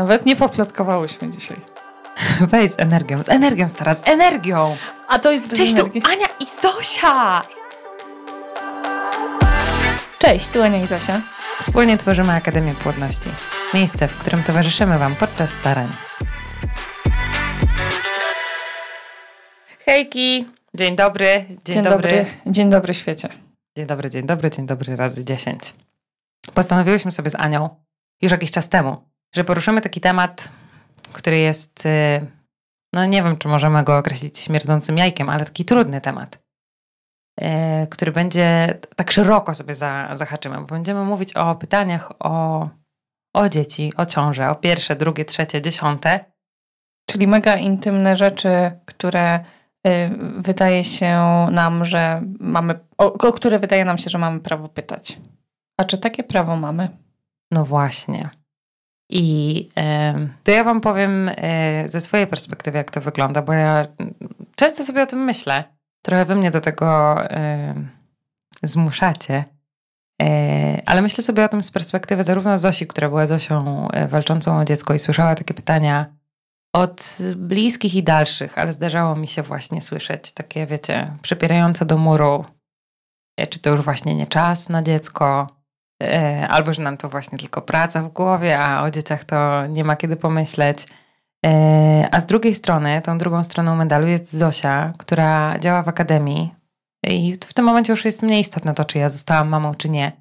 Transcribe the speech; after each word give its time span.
Nawet 0.00 0.26
nie 0.26 0.36
poplotkowałyśmy 0.36 1.30
dzisiaj. 1.30 1.56
Weź 2.52 2.70
z 2.70 2.74
energią, 2.78 3.22
z 3.22 3.28
energią 3.28 3.68
stara, 3.68 3.94
z 3.94 4.00
energią! 4.04 4.76
A 5.08 5.18
to 5.18 5.30
jest 5.30 5.48
bez 5.48 5.58
Cześć, 5.58 5.74
tu. 5.74 5.84
Ania 5.86 6.26
i 6.40 6.46
Zosia! 6.62 7.42
Cześć, 10.18 10.48
tu 10.48 10.62
Ania 10.62 10.82
i 10.84 10.86
Zosia. 10.86 11.20
Wspólnie 11.58 11.98
tworzymy 11.98 12.32
Akademię 12.32 12.74
Płodności. 12.74 13.30
Miejsce, 13.74 14.08
w 14.08 14.18
którym 14.18 14.42
towarzyszymy 14.42 14.98
Wam 14.98 15.14
podczas 15.14 15.50
starań. 15.50 15.88
Hejki! 19.84 20.46
Dzień 20.74 20.96
dobry, 20.96 21.44
dzień, 21.64 21.74
Dzień 21.74 21.82
dobry. 21.82 22.10
dobry. 22.10 22.26
Dzień 22.46 22.70
dobry 22.70 22.94
świecie. 22.94 23.28
Dzień 23.76 23.86
dobry, 23.86 24.10
dzień 24.10 24.26
dobry, 24.26 24.50
dzień 24.50 24.66
dobry 24.66 24.96
razy 24.96 25.24
10. 25.24 25.74
Postanowiłyśmy 26.54 27.10
sobie 27.10 27.30
z 27.30 27.34
Anią 27.34 27.68
już 28.22 28.32
jakiś 28.32 28.50
czas 28.50 28.68
temu, 28.68 29.09
że 29.34 29.44
poruszymy 29.44 29.80
taki 29.80 30.00
temat, 30.00 30.50
który 31.12 31.38
jest, 31.38 31.86
y, 31.86 32.26
no 32.92 33.04
nie 33.04 33.22
wiem, 33.22 33.36
czy 33.36 33.48
możemy 33.48 33.84
go 33.84 33.98
określić 33.98 34.38
śmierdzącym 34.38 34.98
jajkiem, 34.98 35.28
ale 35.28 35.44
taki 35.44 35.64
trudny 35.64 36.00
temat, 36.00 36.38
y, 37.40 37.44
który 37.90 38.12
będzie 38.12 38.78
tak 38.96 39.12
szeroko 39.12 39.54
sobie 39.54 39.74
za, 39.74 40.10
zahaczymy, 40.14 40.56
bo 40.56 40.66
będziemy 40.66 41.04
mówić 41.04 41.36
o 41.36 41.54
pytaniach 41.54 42.12
o, 42.18 42.68
o 43.34 43.48
dzieci, 43.48 43.92
o 43.96 44.06
ciąże, 44.06 44.50
o 44.50 44.54
pierwsze, 44.54 44.96
drugie, 44.96 45.24
trzecie, 45.24 45.62
dziesiąte. 45.62 46.24
Czyli 47.10 47.26
mega 47.26 47.56
intymne 47.56 48.16
rzeczy, 48.16 48.48
które 48.86 49.44
y, 49.86 50.10
wydaje 50.36 50.84
się 50.84 51.16
nam, 51.50 51.84
że 51.84 52.22
mamy, 52.40 52.80
o, 52.98 53.12
o 53.12 53.32
które 53.32 53.58
wydaje 53.58 53.84
nam 53.84 53.98
się, 53.98 54.10
że 54.10 54.18
mamy 54.18 54.40
prawo 54.40 54.68
pytać. 54.68 55.18
A 55.80 55.84
czy 55.84 55.98
takie 55.98 56.24
prawo 56.24 56.56
mamy? 56.56 56.88
No 57.50 57.64
właśnie. 57.64 58.39
I 59.12 59.68
to 60.44 60.50
ja 60.50 60.64
Wam 60.64 60.80
powiem 60.80 61.30
e, 61.36 61.88
ze 61.88 62.00
swojej 62.00 62.26
perspektywy, 62.26 62.78
jak 62.78 62.90
to 62.90 63.00
wygląda, 63.00 63.42
bo 63.42 63.52
ja 63.52 63.86
często 64.56 64.84
sobie 64.84 65.02
o 65.02 65.06
tym 65.06 65.24
myślę. 65.24 65.64
Trochę 66.02 66.24
wy 66.24 66.34
mnie 66.34 66.50
do 66.50 66.60
tego 66.60 67.16
zmuszacie. 68.62 69.44
E, 70.22 70.82
ale 70.86 71.02
myślę 71.02 71.24
sobie 71.24 71.44
o 71.44 71.48
tym 71.48 71.62
z 71.62 71.70
perspektywy 71.70 72.24
zarówno 72.24 72.58
Zosi, 72.58 72.86
która 72.86 73.08
była 73.08 73.26
Zosią 73.26 73.88
e, 73.90 74.08
walczącą 74.08 74.58
o 74.58 74.64
dziecko 74.64 74.94
i 74.94 74.98
słyszała 74.98 75.34
takie 75.34 75.54
pytania 75.54 76.06
od 76.72 77.18
bliskich 77.36 77.94
i 77.94 78.02
dalszych, 78.02 78.58
ale 78.58 78.72
zdarzało 78.72 79.16
mi 79.16 79.28
się 79.28 79.42
właśnie 79.42 79.80
słyszeć 79.80 80.32
takie, 80.32 80.66
wiecie, 80.66 81.16
przypierające 81.22 81.86
do 81.86 81.98
muru, 81.98 82.44
czy 83.50 83.58
to 83.58 83.70
już 83.70 83.80
właśnie 83.80 84.14
nie 84.14 84.26
czas 84.26 84.68
na 84.68 84.82
dziecko, 84.82 85.46
albo 86.48 86.72
że 86.72 86.82
nam 86.82 86.96
to 86.96 87.08
właśnie 87.08 87.38
tylko 87.38 87.62
praca 87.62 88.02
w 88.02 88.08
głowie, 88.08 88.58
a 88.58 88.82
o 88.82 88.90
dzieciach 88.90 89.24
to 89.24 89.66
nie 89.66 89.84
ma 89.84 89.96
kiedy 89.96 90.16
pomyśleć. 90.16 90.86
E, 91.46 92.08
A 92.10 92.20
z 92.20 92.26
drugiej 92.26 92.54
strony, 92.54 93.02
tą 93.04 93.18
drugą 93.18 93.44
stroną 93.44 93.76
medalu 93.76 94.06
jest 94.06 94.32
Zosia, 94.32 94.92
która 94.98 95.58
działa 95.58 95.82
w 95.82 95.88
akademii 95.88 96.54
i 97.06 97.34
w 97.34 97.54
tym 97.54 97.64
momencie 97.64 97.92
już 97.92 98.04
jest 98.04 98.22
mniej 98.22 98.40
istotne 98.40 98.74
to, 98.74 98.84
czy 98.84 98.98
ja 98.98 99.08
zostałam 99.08 99.48
mamą, 99.48 99.74
czy 99.74 99.88
nie. 99.88 100.12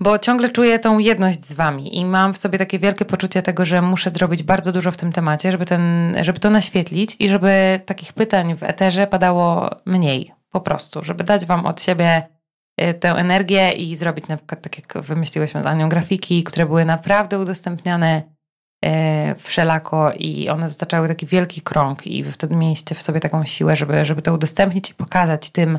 Bo 0.00 0.18
ciągle 0.18 0.48
czuję 0.48 0.78
tą 0.78 0.98
jedność 0.98 1.46
z 1.46 1.54
wami 1.54 1.98
i 1.98 2.04
mam 2.04 2.34
w 2.34 2.38
sobie 2.38 2.58
takie 2.58 2.78
wielkie 2.78 3.04
poczucie 3.04 3.42
tego, 3.42 3.64
że 3.64 3.82
muszę 3.82 4.10
zrobić 4.10 4.42
bardzo 4.42 4.72
dużo 4.72 4.92
w 4.92 4.96
tym 4.96 5.12
temacie, 5.12 5.52
żeby, 5.52 5.66
ten, 5.66 6.16
żeby 6.22 6.40
to 6.40 6.50
naświetlić 6.50 7.16
i 7.18 7.28
żeby 7.28 7.80
takich 7.86 8.12
pytań 8.12 8.56
w 8.56 8.62
eterze 8.62 9.06
padało 9.06 9.70
mniej. 9.84 10.32
Po 10.50 10.60
prostu, 10.60 11.04
żeby 11.04 11.24
dać 11.24 11.46
wam 11.46 11.66
od 11.66 11.82
siebie 11.82 12.37
tę 13.00 13.10
energię 13.10 13.72
i 13.72 13.96
zrobić 13.96 14.28
na 14.28 14.36
przykład, 14.36 14.62
tak 14.62 14.78
jak 14.78 15.04
wymyśliłyśmy 15.04 15.62
z 15.62 15.66
Anią, 15.66 15.88
grafiki, 15.88 16.44
które 16.44 16.66
były 16.66 16.84
naprawdę 16.84 17.38
udostępniane 17.38 18.22
y, 18.84 18.88
wszelako 19.38 20.12
i 20.12 20.48
one 20.48 20.68
zataczały 20.68 21.08
taki 21.08 21.26
wielki 21.26 21.60
krąg 21.60 22.06
i 22.06 22.24
wtedy 22.24 22.56
mieliście 22.56 22.94
w 22.94 23.02
sobie 23.02 23.20
taką 23.20 23.44
siłę, 23.44 23.76
żeby, 23.76 24.04
żeby 24.04 24.22
to 24.22 24.34
udostępnić 24.34 24.90
i 24.90 24.94
pokazać 24.94 25.50
tym, 25.50 25.78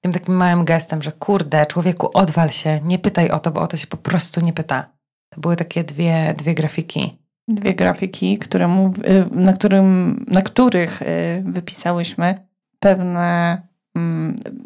tym 0.00 0.12
takim 0.12 0.34
małym 0.34 0.64
gestem, 0.64 1.02
że 1.02 1.12
kurde, 1.12 1.66
człowieku, 1.66 2.10
odwal 2.14 2.50
się, 2.50 2.80
nie 2.84 2.98
pytaj 2.98 3.30
o 3.30 3.38
to, 3.38 3.50
bo 3.50 3.60
o 3.60 3.66
to 3.66 3.76
się 3.76 3.86
po 3.86 3.96
prostu 3.96 4.40
nie 4.40 4.52
pyta. 4.52 4.92
To 5.34 5.40
były 5.40 5.56
takie 5.56 5.84
dwie, 5.84 6.34
dwie 6.38 6.54
grafiki. 6.54 7.18
Dwie 7.48 7.74
grafiki, 7.74 8.38
które 8.38 8.68
mów, 8.68 8.98
y, 8.98 9.26
na, 9.30 9.52
którym, 9.52 10.24
na 10.28 10.42
których 10.42 11.02
y, 11.02 11.06
wypisałyśmy 11.46 12.46
pewne 12.78 13.62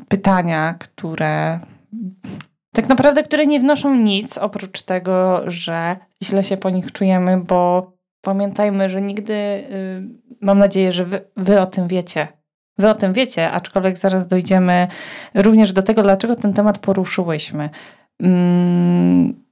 pytania, 0.09 0.75
które 0.79 1.59
tak 2.75 2.89
naprawdę, 2.89 3.23
które 3.23 3.47
nie 3.47 3.61
wnoszą 3.61 3.95
nic 3.95 4.39
oprócz 4.39 4.83
tego, 4.83 5.43
że 5.51 5.97
źle 6.23 6.45
się 6.45 6.57
po 6.57 6.71
nich 6.71 6.93
czujemy, 6.93 7.37
bo 7.37 7.93
pamiętajmy, 8.21 8.91
że 8.91 9.03
nigdy, 9.03 9.33
y, 9.33 10.03
mam 10.41 10.59
nadzieję, 10.59 10.93
że 10.93 11.05
wy, 11.05 11.21
wy 11.37 11.61
o 11.61 11.67
tym 11.67 11.89
wiecie. 11.89 12.29
Wy 12.79 12.89
o 12.89 12.95
tym 12.95 13.13
wiecie, 13.13 13.51
aczkolwiek 13.51 13.99
zaraz 13.99 14.29
dojdziemy 14.29 14.89
również 15.35 15.73
do 15.73 15.83
tego, 15.83 16.03
dlaczego 16.03 16.37
ten 16.37 16.53
temat 16.53 16.79
poruszyłyśmy. 16.79 17.71
Mm, 18.21 19.45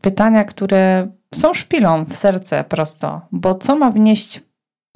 pytania, 0.00 0.44
które 0.44 1.08
są 1.34 1.54
szpilą 1.54 2.04
w 2.04 2.16
serce 2.16 2.64
prosto, 2.64 3.20
bo 3.32 3.54
co 3.54 3.76
ma 3.76 3.90
wnieść 3.90 4.40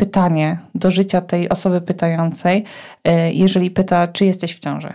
pytanie 0.00 0.58
do 0.74 0.90
życia 0.90 1.20
tej 1.20 1.48
osoby 1.48 1.80
pytającej, 1.80 2.64
y, 3.08 3.32
jeżeli 3.32 3.70
pyta, 3.70 4.08
czy 4.08 4.24
jesteś 4.24 4.56
w 4.56 4.58
ciąży? 4.58 4.92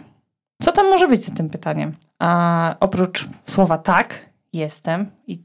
Co 0.62 0.72
tam 0.72 0.90
może 0.90 1.08
być 1.08 1.22
za 1.22 1.34
tym 1.34 1.50
pytaniem? 1.50 1.96
A 2.20 2.76
oprócz 2.80 3.30
słowa 3.46 3.78
tak, 3.78 4.30
jestem 4.54 5.12
i 5.28 5.44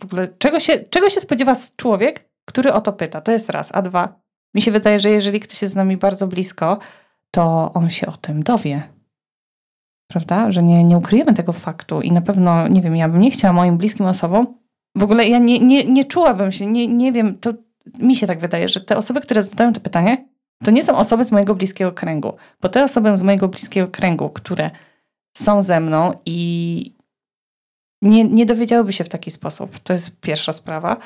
w 0.00 0.04
ogóle 0.04 0.28
czego 0.38 0.60
się, 0.60 0.78
czego 0.78 1.10
się 1.10 1.20
spodziewa 1.20 1.56
człowiek, 1.76 2.28
który 2.48 2.72
o 2.72 2.80
to 2.80 2.92
pyta? 2.92 3.20
To 3.20 3.32
jest 3.32 3.50
raz. 3.50 3.70
A 3.74 3.82
dwa, 3.82 4.20
mi 4.54 4.62
się 4.62 4.70
wydaje, 4.70 5.00
że 5.00 5.10
jeżeli 5.10 5.40
ktoś 5.40 5.62
jest 5.62 5.74
z 5.74 5.76
nami 5.76 5.96
bardzo 5.96 6.26
blisko, 6.26 6.78
to 7.30 7.72
on 7.74 7.90
się 7.90 8.06
o 8.06 8.12
tym 8.12 8.42
dowie. 8.42 8.82
Prawda? 10.10 10.50
Że 10.52 10.62
nie, 10.62 10.84
nie 10.84 10.96
ukryjemy 10.96 11.34
tego 11.34 11.52
faktu 11.52 12.00
i 12.00 12.12
na 12.12 12.20
pewno, 12.20 12.68
nie 12.68 12.82
wiem, 12.82 12.96
ja 12.96 13.08
bym 13.08 13.20
nie 13.20 13.30
chciała 13.30 13.52
moim 13.52 13.78
bliskim 13.78 14.06
osobom, 14.06 14.46
w 14.96 15.02
ogóle 15.02 15.28
ja 15.28 15.38
nie, 15.38 15.58
nie, 15.58 15.84
nie 15.84 16.04
czułabym 16.04 16.52
się, 16.52 16.66
nie, 16.66 16.86
nie 16.86 17.12
wiem, 17.12 17.38
to 17.38 17.52
mi 17.98 18.16
się 18.16 18.26
tak 18.26 18.38
wydaje, 18.38 18.68
że 18.68 18.80
te 18.80 18.96
osoby, 18.96 19.20
które 19.20 19.42
zadają 19.42 19.72
to 19.72 19.80
pytanie, 19.80 20.26
to 20.64 20.70
nie 20.70 20.82
są 20.84 20.96
osoby 20.96 21.24
z 21.24 21.32
mojego 21.32 21.54
bliskiego 21.54 21.92
kręgu, 21.92 22.36
bo 22.60 22.68
te 22.68 22.84
osoby 22.84 23.16
z 23.16 23.22
mojego 23.22 23.48
bliskiego 23.48 23.88
kręgu, 23.88 24.30
które 24.30 24.70
są 25.36 25.62
ze 25.62 25.80
mną 25.80 26.12
i 26.26 26.92
nie, 28.02 28.24
nie 28.24 28.46
dowiedziałyby 28.46 28.92
się 28.92 29.04
w 29.04 29.08
taki 29.08 29.30
sposób. 29.30 29.78
To 29.78 29.92
jest 29.92 30.20
pierwsza 30.20 30.52
sprawa. 30.52 30.96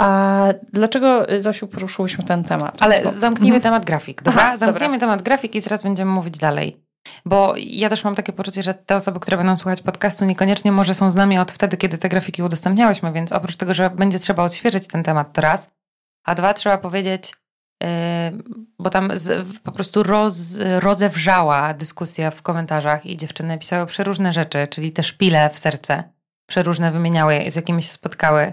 A 0.00 0.46
dlaczego, 0.72 1.26
Zosiu, 1.40 1.68
poruszyłyśmy 1.68 2.24
ten 2.24 2.44
temat? 2.44 2.76
Ale 2.82 3.02
Bo- 3.04 3.10
zamknijmy 3.10 3.56
Mhm. 3.56 3.62
temat 3.62 3.84
grafik, 3.84 4.22
dobra? 4.22 4.42
Aha, 4.42 4.56
zamknijmy 4.56 4.96
dobra. 4.96 5.06
temat 5.08 5.22
grafik 5.22 5.54
i 5.54 5.60
zaraz 5.60 5.82
będziemy 5.82 6.10
mówić 6.10 6.38
dalej. 6.38 6.83
Bo 7.24 7.54
ja 7.56 7.88
też 7.88 8.04
mam 8.04 8.14
takie 8.14 8.32
poczucie, 8.32 8.62
że 8.62 8.74
te 8.74 8.96
osoby, 8.96 9.20
które 9.20 9.36
będą 9.36 9.56
słuchać 9.56 9.82
podcastu, 9.82 10.24
niekoniecznie 10.24 10.72
może 10.72 10.94
są 10.94 11.10
z 11.10 11.14
nami 11.14 11.38
od 11.38 11.52
wtedy, 11.52 11.76
kiedy 11.76 11.98
te 11.98 12.08
grafiki 12.08 12.42
udostępniałyśmy, 12.42 13.12
więc 13.12 13.32
oprócz 13.32 13.56
tego, 13.56 13.74
że 13.74 13.90
będzie 13.90 14.18
trzeba 14.18 14.42
odświeżyć 14.42 14.88
ten 14.88 15.02
temat, 15.02 15.32
to 15.32 15.40
raz. 15.40 15.70
A 16.24 16.34
dwa, 16.34 16.54
trzeba 16.54 16.78
powiedzieć, 16.78 17.32
yy, 17.82 17.88
bo 18.78 18.90
tam 18.90 19.10
z, 19.14 19.48
po 19.58 19.72
prostu 19.72 20.02
roz, 20.02 20.58
rozewrzała 20.58 21.74
dyskusja 21.74 22.30
w 22.30 22.42
komentarzach 22.42 23.06
i 23.06 23.16
dziewczyny 23.16 23.58
pisały 23.58 23.86
przeróżne 23.86 24.32
rzeczy, 24.32 24.66
czyli 24.66 24.92
te 24.92 25.02
szpile 25.02 25.50
w 25.50 25.58
serce, 25.58 26.04
przeróżne 26.48 26.92
wymieniały, 26.92 27.44
z 27.50 27.56
jakimi 27.56 27.82
się 27.82 27.92
spotkały. 27.92 28.52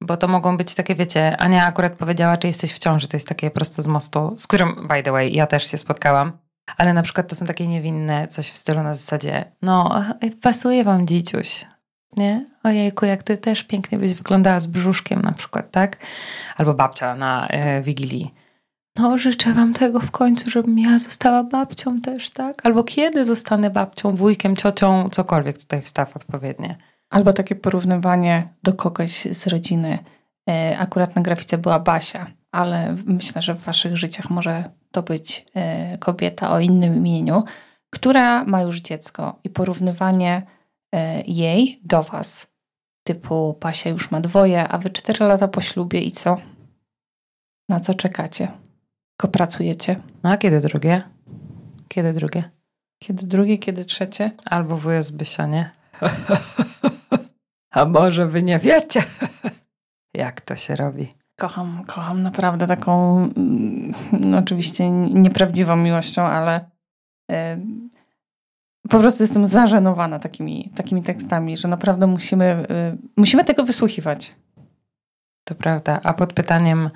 Bo 0.00 0.16
to 0.16 0.28
mogą 0.28 0.56
być 0.56 0.74
takie, 0.74 0.94
wiecie, 0.94 1.36
Ania 1.36 1.66
akurat 1.66 1.92
powiedziała, 1.92 2.36
czy 2.36 2.46
jesteś 2.46 2.72
w 2.72 2.78
ciąży, 2.78 3.08
to 3.08 3.16
jest 3.16 3.28
takie 3.28 3.50
prosto 3.50 3.82
z 3.82 3.86
mostu, 3.86 4.34
z 4.36 4.46
którym, 4.46 4.88
by 4.88 5.02
the 5.02 5.12
way, 5.12 5.34
ja 5.34 5.46
też 5.46 5.70
się 5.70 5.78
spotkałam. 5.78 6.47
Ale 6.76 6.94
na 6.94 7.02
przykład 7.02 7.28
to 7.28 7.34
są 7.34 7.46
takie 7.46 7.68
niewinne, 7.68 8.28
coś 8.28 8.50
w 8.50 8.56
stylu 8.56 8.82
na 8.82 8.94
zasadzie, 8.94 9.44
no, 9.62 10.04
pasuje 10.42 10.84
wam 10.84 11.06
dzieciuś, 11.06 11.66
nie? 12.16 12.46
Ojejku, 12.62 13.06
jak 13.06 13.22
ty 13.22 13.36
też 13.36 13.64
pięknie 13.64 13.98
byś 13.98 14.14
wyglądała 14.14 14.60
z 14.60 14.66
brzuszkiem 14.66 15.22
na 15.22 15.32
przykład, 15.32 15.70
tak? 15.70 15.96
Albo 16.56 16.74
babcia 16.74 17.14
na 17.14 17.46
e, 17.48 17.82
Wigilii. 17.82 18.34
No, 18.96 19.18
życzę 19.18 19.54
wam 19.54 19.72
tego 19.72 20.00
w 20.00 20.10
końcu, 20.10 20.50
żebym 20.50 20.78
ja 20.78 20.98
została 20.98 21.44
babcią 21.44 22.00
też, 22.00 22.30
tak? 22.30 22.66
Albo 22.66 22.84
kiedy 22.84 23.24
zostanę 23.24 23.70
babcią, 23.70 24.16
wujkiem, 24.16 24.56
ciocią, 24.56 25.08
cokolwiek 25.10 25.58
tutaj 25.58 25.82
wstaw 25.82 26.16
odpowiednie. 26.16 26.76
Albo 27.10 27.32
takie 27.32 27.54
porównywanie 27.54 28.48
do 28.62 28.72
kogoś 28.72 29.10
z 29.10 29.46
rodziny. 29.46 29.98
E, 30.48 30.78
Akurat 30.78 31.16
na 31.16 31.22
grafice 31.22 31.58
była 31.58 31.78
Basia, 31.80 32.26
ale 32.58 32.96
myślę, 33.04 33.42
że 33.42 33.54
w 33.54 33.60
waszych 33.60 33.96
życiach 33.96 34.30
może 34.30 34.64
to 34.90 35.02
być 35.02 35.46
e, 35.54 35.98
kobieta 35.98 36.50
o 36.50 36.60
innym 36.60 36.96
imieniu, 36.96 37.44
która 37.90 38.44
ma 38.44 38.62
już 38.62 38.80
dziecko 38.80 39.38
i 39.44 39.50
porównywanie 39.50 40.42
e, 40.94 41.22
jej 41.22 41.80
do 41.84 42.02
was. 42.02 42.46
Typu 43.06 43.58
Basia 43.60 43.90
już 43.90 44.10
ma 44.10 44.20
dwoje, 44.20 44.68
a 44.68 44.78
wy 44.78 44.90
cztery 44.90 45.26
lata 45.26 45.48
po 45.48 45.60
ślubie 45.60 46.00
i 46.00 46.12
co? 46.12 46.36
Na 47.68 47.80
co 47.80 47.94
czekacie? 47.94 48.48
Tylko 49.16 49.32
pracujecie. 49.32 50.00
No 50.22 50.30
a 50.30 50.36
kiedy 50.36 50.60
drugie? 50.60 51.02
Kiedy 51.88 52.12
drugie? 52.12 52.50
Kiedy 52.98 53.26
drugie, 53.26 53.58
kiedy 53.58 53.84
trzecie? 53.84 54.30
Albo 54.50 54.76
wujo 54.76 55.02
z 55.02 55.10
Bysia, 55.10 55.46
nie? 55.46 55.70
A 57.70 57.84
może 57.84 58.26
wy 58.26 58.42
nie 58.42 58.58
wiecie, 58.58 59.02
jak 60.14 60.40
to 60.40 60.56
się 60.56 60.76
robi. 60.76 61.17
Kocham, 61.38 61.84
kocham 61.86 62.22
naprawdę 62.22 62.66
taką, 62.66 63.18
no 64.12 64.38
oczywiście 64.38 64.90
nieprawdziwą 64.90 65.76
miłością, 65.76 66.22
ale 66.22 66.70
e, 67.30 67.58
po 68.88 68.98
prostu 68.98 69.22
jestem 69.22 69.46
zażenowana 69.46 70.18
takimi, 70.18 70.70
takimi 70.76 71.02
tekstami, 71.02 71.56
że 71.56 71.68
naprawdę 71.68 72.06
musimy, 72.06 72.44
e, 72.44 72.96
musimy 73.16 73.44
tego 73.44 73.64
wysłuchiwać. 73.64 74.34
To 75.44 75.54
prawda. 75.54 76.00
A 76.04 76.14
pod 76.14 76.32
pytaniem, 76.32 76.90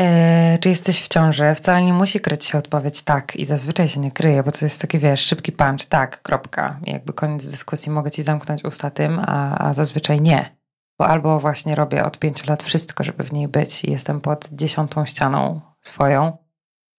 e, 0.00 0.58
czy 0.58 0.68
jesteś 0.68 1.02
w 1.02 1.08
ciąży, 1.08 1.54
wcale 1.54 1.82
nie 1.82 1.92
musi 1.92 2.20
kryć 2.20 2.44
się 2.44 2.58
odpowiedź 2.58 3.02
tak 3.02 3.36
i 3.36 3.44
zazwyczaj 3.44 3.88
się 3.88 4.00
nie 4.00 4.12
kryje, 4.12 4.42
bo 4.42 4.52
to 4.52 4.64
jest 4.64 4.80
taki, 4.80 4.98
wiesz, 4.98 5.20
szybki 5.20 5.52
punch, 5.52 5.84
tak, 5.84 6.22
kropka. 6.22 6.80
I 6.84 6.90
jakby 6.90 7.12
koniec 7.12 7.50
dyskusji, 7.50 7.92
mogę 7.92 8.10
ci 8.10 8.22
zamknąć 8.22 8.64
usta 8.64 8.90
tym, 8.90 9.18
a, 9.18 9.58
a 9.58 9.74
zazwyczaj 9.74 10.20
nie. 10.20 10.57
Bo 10.98 11.08
albo 11.08 11.40
właśnie 11.40 11.74
robię 11.74 12.04
od 12.04 12.18
pięciu 12.18 12.46
lat 12.46 12.62
wszystko, 12.62 13.04
żeby 13.04 13.24
w 13.24 13.32
niej 13.32 13.48
być 13.48 13.84
i 13.84 13.90
jestem 13.90 14.20
pod 14.20 14.48
dziesiątą 14.52 15.06
ścianą 15.06 15.60
swoją, 15.82 16.36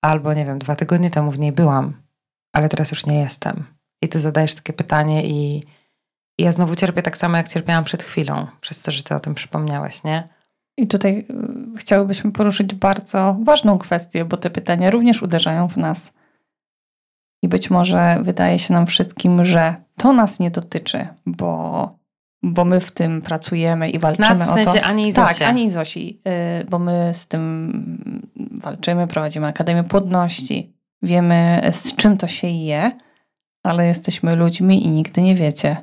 albo 0.02 0.34
nie 0.34 0.46
wiem, 0.46 0.60
dwa 0.60 0.76
tygodnie 0.76 1.10
temu 1.10 1.32
w 1.32 1.40
niej 1.40 1.52
byłam, 1.52 2.02
ale 2.54 2.70
teraz 2.70 2.92
już 2.92 3.06
nie 3.06 3.20
jestem. 3.20 3.66
I 4.04 4.10
ty 4.10 4.20
zadajesz 4.20 4.56
takie 4.56 4.74
pytanie 4.74 5.28
i, 5.28 5.64
i 6.38 6.44
ja 6.44 6.52
znowu 6.52 6.76
cierpię 6.76 7.02
tak 7.02 7.18
samo, 7.18 7.38
jak 7.38 7.48
cierpiałam 7.48 7.84
przed 7.84 8.04
chwilą, 8.04 8.48
przez 8.62 8.82
to, 8.82 8.92
że 8.92 9.04
ty 9.04 9.16
o 9.16 9.20
tym 9.20 9.36
przypomniałeś, 9.36 10.04
nie? 10.04 10.30
I 10.78 10.88
tutaj 10.88 11.26
y, 11.74 11.78
chciałybyśmy 11.78 12.32
poruszyć 12.32 12.76
bardzo 12.76 13.38
ważną 13.44 13.78
kwestię, 13.78 14.26
bo 14.26 14.38
te 14.38 14.50
pytania 14.50 14.92
również 14.92 15.22
uderzają 15.22 15.68
w 15.68 15.78
nas. 15.78 16.14
I 17.44 17.48
być 17.48 17.70
może 17.70 18.20
wydaje 18.24 18.60
się 18.60 18.74
nam 18.74 18.88
wszystkim, 18.88 19.46
że 19.46 19.76
to 19.98 20.14
nas 20.14 20.40
nie 20.40 20.52
dotyczy, 20.52 21.08
bo 21.26 21.99
bo 22.44 22.66
my 22.66 22.80
w 22.80 22.92
tym 22.92 23.22
pracujemy 23.22 23.90
i 23.90 24.00
walczymy 24.00 24.30
Nas 24.30 24.44
w 24.44 24.50
sensie 24.50 24.72
o 24.72 24.74
to. 24.74 24.82
Ani 24.82 25.08
i 25.08 25.12
Zosia. 25.12 25.28
Tak, 25.28 25.42
Ani 25.42 25.66
i 25.66 25.72
Zosi, 25.72 26.22
y, 26.62 26.66
bo 26.66 26.80
my 26.80 27.12
z 27.14 27.28
tym 27.28 28.24
walczymy, 28.64 29.08
prowadzimy 29.08 29.48
Akademię 29.48 29.84
Płodności, 29.84 30.74
wiemy 31.02 31.62
z 31.72 31.96
czym 31.96 32.18
to 32.18 32.28
się 32.28 32.48
je, 32.48 32.92
ale 33.64 33.88
jesteśmy 33.88 34.36
ludźmi 34.36 34.86
i 34.86 34.90
nigdy 34.90 35.22
nie 35.22 35.36
wiecie, 35.36 35.78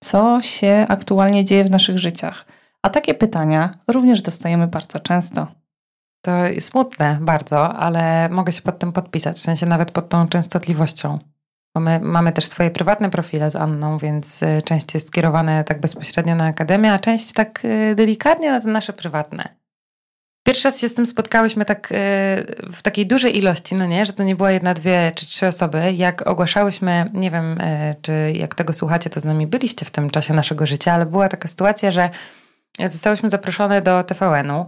co 0.00 0.42
się 0.42 0.86
aktualnie 0.88 1.44
dzieje 1.44 1.64
w 1.64 1.70
naszych 1.70 1.98
życiach. 1.98 2.46
A 2.82 2.90
takie 2.90 3.14
pytania 3.14 3.74
również 3.88 4.22
dostajemy 4.22 4.66
bardzo 4.66 5.00
często. 5.00 5.46
To 6.20 6.46
jest 6.46 6.68
smutne 6.70 7.18
bardzo, 7.20 7.74
ale 7.74 8.28
mogę 8.28 8.52
się 8.52 8.62
pod 8.62 8.78
tym 8.78 8.92
podpisać, 8.92 9.40
w 9.40 9.44
sensie 9.44 9.66
nawet 9.66 9.90
pod 9.90 10.08
tą 10.08 10.28
częstotliwością. 10.28 11.18
Bo 11.76 11.80
my 11.80 12.00
mamy 12.00 12.32
też 12.32 12.46
swoje 12.46 12.70
prywatne 12.70 13.10
profile 13.10 13.50
z 13.50 13.56
Anną, 13.56 13.98
więc 13.98 14.42
y, 14.42 14.62
część 14.64 14.94
jest 14.94 15.06
skierowane 15.06 15.64
tak 15.64 15.80
bezpośrednio 15.80 16.34
na 16.34 16.44
akademię, 16.44 16.92
a 16.92 16.98
część 16.98 17.32
tak 17.32 17.64
y, 17.64 17.94
delikatnie 17.94 18.50
na 18.50 18.60
te 18.60 18.68
nasze 18.68 18.92
prywatne. 18.92 19.48
Pierwszy 20.46 20.64
raz 20.64 20.80
się 20.80 20.88
z 20.88 20.94
tym 20.94 21.06
spotkałyśmy 21.06 21.64
tak 21.64 21.92
y, 21.92 21.94
w 22.72 22.82
takiej 22.82 23.06
dużej 23.06 23.38
ilości, 23.38 23.74
no 23.74 23.86
nie, 23.86 24.06
że 24.06 24.12
to 24.12 24.22
nie 24.22 24.36
była 24.36 24.50
jedna, 24.50 24.74
dwie 24.74 25.12
czy 25.14 25.26
trzy 25.26 25.46
osoby. 25.46 25.92
Jak 25.92 26.26
ogłaszałyśmy, 26.26 27.10
nie 27.14 27.30
wiem, 27.30 27.56
czy 28.02 28.32
jak 28.34 28.54
tego 28.54 28.72
słuchacie, 28.72 29.10
to 29.10 29.20
z 29.20 29.24
nami 29.24 29.46
byliście 29.46 29.86
w 29.86 29.90
tym 29.90 30.10
czasie 30.10 30.34
naszego 30.34 30.66
życia, 30.66 30.92
ale 30.92 31.06
była 31.06 31.28
taka 31.28 31.48
sytuacja, 31.48 31.90
że 31.90 32.10
zostałyśmy 32.86 33.30
zaproszone 33.30 33.82
do 33.82 34.04
TVN-u 34.04 34.66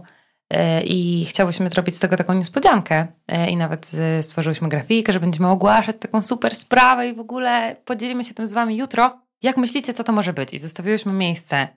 i 0.83 1.25
chciałyśmy 1.29 1.69
zrobić 1.69 1.95
z 1.95 1.99
tego 1.99 2.17
taką 2.17 2.33
niespodziankę 2.33 3.07
e, 3.27 3.49
i 3.49 3.57
nawet 3.57 3.91
e, 3.93 4.23
stworzyłyśmy 4.23 4.69
grafikę, 4.69 5.13
że 5.13 5.19
będziemy 5.19 5.49
ogłaszać 5.49 5.95
taką 5.99 6.23
super 6.23 6.55
sprawę 6.55 7.09
i 7.09 7.15
w 7.15 7.19
ogóle 7.19 7.75
podzielimy 7.85 8.23
się 8.23 8.33
tym 8.33 8.47
z 8.47 8.53
wami 8.53 8.77
jutro. 8.77 9.19
Jak 9.41 9.57
myślicie, 9.57 9.93
co 9.93 10.03
to 10.03 10.11
może 10.11 10.33
być? 10.33 10.53
I 10.53 10.57
zostawiłyśmy 10.57 11.13
miejsce 11.13 11.67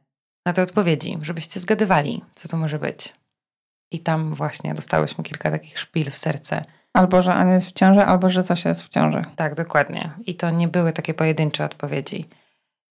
na 0.46 0.52
te 0.52 0.62
odpowiedzi, 0.62 1.18
żebyście 1.22 1.60
zgadywali, 1.60 2.24
co 2.34 2.48
to 2.48 2.56
może 2.56 2.78
być. 2.78 3.14
I 3.92 4.00
tam 4.00 4.34
właśnie 4.34 4.74
dostałyśmy 4.74 5.24
kilka 5.24 5.50
takich 5.50 5.78
szpil 5.78 6.10
w 6.10 6.18
serce. 6.18 6.64
Albo, 6.92 7.22
że 7.22 7.34
Ania 7.34 7.54
jest 7.54 7.68
w 7.68 7.72
ciąży, 7.72 8.00
albo, 8.00 8.30
że 8.30 8.42
Zosia 8.42 8.68
jest 8.68 8.82
w 8.82 8.88
ciąży. 8.88 9.24
Tak, 9.36 9.54
dokładnie. 9.54 10.10
I 10.26 10.34
to 10.34 10.50
nie 10.50 10.68
były 10.68 10.92
takie 10.92 11.14
pojedyncze 11.14 11.64
odpowiedzi. 11.64 12.24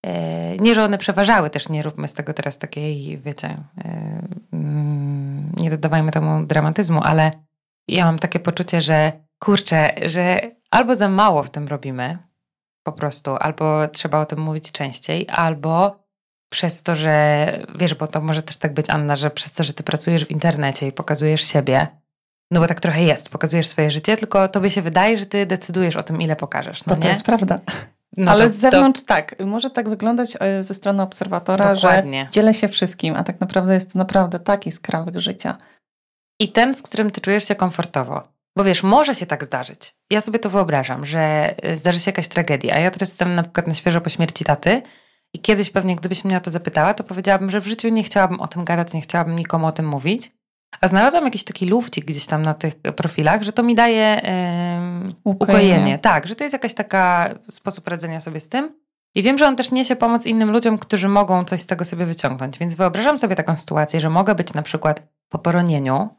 E, 0.05 0.57
nie, 0.57 0.75
że 0.75 0.83
one 0.83 0.97
przeważały 0.97 1.49
też, 1.49 1.69
nie 1.69 1.83
róbmy 1.83 2.07
z 2.07 2.13
tego 2.13 2.33
teraz 2.33 2.57
takiej, 2.57 3.17
wiecie, 3.17 3.57
e, 3.77 4.21
mm, 4.53 5.51
nie 5.57 5.69
dodawajmy 5.69 6.11
temu 6.11 6.45
dramatyzmu, 6.45 7.01
ale 7.03 7.31
ja 7.87 8.05
mam 8.05 8.19
takie 8.19 8.39
poczucie, 8.39 8.81
że 8.81 9.11
kurczę, 9.39 9.93
że 10.05 10.41
albo 10.71 10.95
za 10.95 11.09
mało 11.09 11.43
w 11.43 11.49
tym 11.49 11.67
robimy, 11.67 12.17
po 12.83 12.91
prostu, 12.91 13.35
albo 13.39 13.87
trzeba 13.87 14.19
o 14.19 14.25
tym 14.25 14.39
mówić 14.39 14.71
częściej, 14.71 15.27
albo 15.29 16.01
przez 16.51 16.83
to, 16.83 16.95
że 16.95 17.45
wiesz, 17.75 17.95
bo 17.95 18.07
to 18.07 18.21
może 18.21 18.41
też 18.41 18.57
tak 18.57 18.73
być, 18.73 18.89
Anna, 18.89 19.15
że 19.15 19.31
przez 19.31 19.51
to, 19.51 19.63
że 19.63 19.73
ty 19.73 19.83
pracujesz 19.83 20.25
w 20.25 20.31
internecie 20.31 20.87
i 20.87 20.91
pokazujesz 20.91 21.43
siebie, 21.43 21.87
no 22.51 22.59
bo 22.59 22.67
tak 22.67 22.79
trochę 22.79 23.03
jest, 23.03 23.29
pokazujesz 23.29 23.67
swoje 23.67 23.91
życie, 23.91 24.17
tylko 24.17 24.47
tobie 24.47 24.69
się 24.69 24.81
wydaje, 24.81 25.17
że 25.17 25.25
ty 25.25 25.45
decydujesz 25.45 25.95
o 25.95 26.03
tym, 26.03 26.21
ile 26.21 26.35
pokażesz. 26.35 26.85
No 26.85 26.95
to 26.95 27.01
nie? 27.01 27.09
jest 27.09 27.23
prawda. 27.23 27.59
No 28.17 28.31
Ale 28.31 28.47
to, 28.47 28.53
z 28.53 28.55
zewnątrz 28.55 29.01
to... 29.01 29.07
tak, 29.07 29.35
może 29.45 29.69
tak 29.69 29.89
wyglądać 29.89 30.37
e, 30.39 30.63
ze 30.63 30.73
strony 30.73 31.03
obserwatora, 31.03 31.73
Dokładnie. 31.75 32.25
że 32.25 32.31
dzielę 32.31 32.53
się 32.53 32.67
wszystkim, 32.67 33.15
a 33.15 33.23
tak 33.23 33.39
naprawdę 33.39 33.73
jest 33.73 33.93
to 33.93 33.99
naprawdę 33.99 34.39
taki 34.39 34.71
skrawek 34.71 35.19
życia. 35.19 35.57
I 36.39 36.51
ten, 36.51 36.75
z 36.75 36.81
którym 36.81 37.11
ty 37.11 37.21
czujesz 37.21 37.47
się 37.47 37.55
komfortowo. 37.55 38.23
Bo 38.57 38.63
wiesz, 38.63 38.83
może 38.83 39.15
się 39.15 39.25
tak 39.25 39.43
zdarzyć. 39.43 39.95
Ja 40.09 40.21
sobie 40.21 40.39
to 40.39 40.49
wyobrażam, 40.49 41.05
że 41.05 41.53
e, 41.63 41.75
zdarzy 41.75 41.99
się 41.99 42.11
jakaś 42.11 42.27
tragedia. 42.27 42.75
A 42.75 42.79
ja 42.79 42.91
teraz 42.91 43.09
jestem 43.09 43.35
na 43.35 43.43
przykład 43.43 43.67
na 43.67 43.73
świeżo 43.73 44.01
po 44.01 44.09
śmierci 44.09 44.45
taty 44.45 44.81
i 45.33 45.39
kiedyś 45.39 45.69
pewnie, 45.69 45.95
gdybyś 45.95 46.23
mnie 46.23 46.37
o 46.37 46.41
to 46.41 46.51
zapytała, 46.51 46.93
to 46.93 47.03
powiedziałabym, 47.03 47.51
że 47.51 47.61
w 47.61 47.67
życiu 47.67 47.89
nie 47.89 48.03
chciałabym 48.03 48.39
o 48.39 48.47
tym 48.47 48.65
gadać, 48.65 48.93
nie 48.93 49.01
chciałabym 49.01 49.35
nikomu 49.35 49.67
o 49.67 49.71
tym 49.71 49.87
mówić. 49.87 50.31
A 50.81 50.87
znalazłam 50.87 51.25
jakiś 51.25 51.43
taki 51.43 51.65
lufcik 51.65 52.05
gdzieś 52.05 52.25
tam 52.25 52.41
na 52.41 52.53
tych 52.53 52.75
profilach, 52.75 53.43
że 53.43 53.53
to 53.53 53.63
mi 53.63 53.75
daje 53.75 54.21
ukojenie. 55.23 55.73
ukojenie. 55.73 55.99
Tak, 55.99 56.27
że 56.27 56.35
to 56.35 56.43
jest 56.43 56.53
jakaś 56.53 56.73
taka 56.73 57.29
sposób 57.49 57.87
radzenia 57.87 58.19
sobie 58.19 58.39
z 58.39 58.49
tym. 58.49 58.81
I 59.15 59.23
wiem, 59.23 59.37
że 59.37 59.47
on 59.47 59.55
też 59.55 59.71
niesie 59.71 59.95
pomoc 59.95 60.25
innym 60.25 60.51
ludziom, 60.51 60.77
którzy 60.77 61.07
mogą 61.07 61.43
coś 61.43 61.61
z 61.61 61.65
tego 61.65 61.85
sobie 61.85 62.05
wyciągnąć. 62.05 62.57
Więc 62.57 62.75
wyobrażam 62.75 63.17
sobie 63.17 63.35
taką 63.35 63.57
sytuację, 63.57 63.99
że 63.99 64.09
mogę 64.09 64.35
być 64.35 64.53
na 64.53 64.61
przykład 64.61 65.03
po 65.29 65.39
poronieniu 65.39 66.09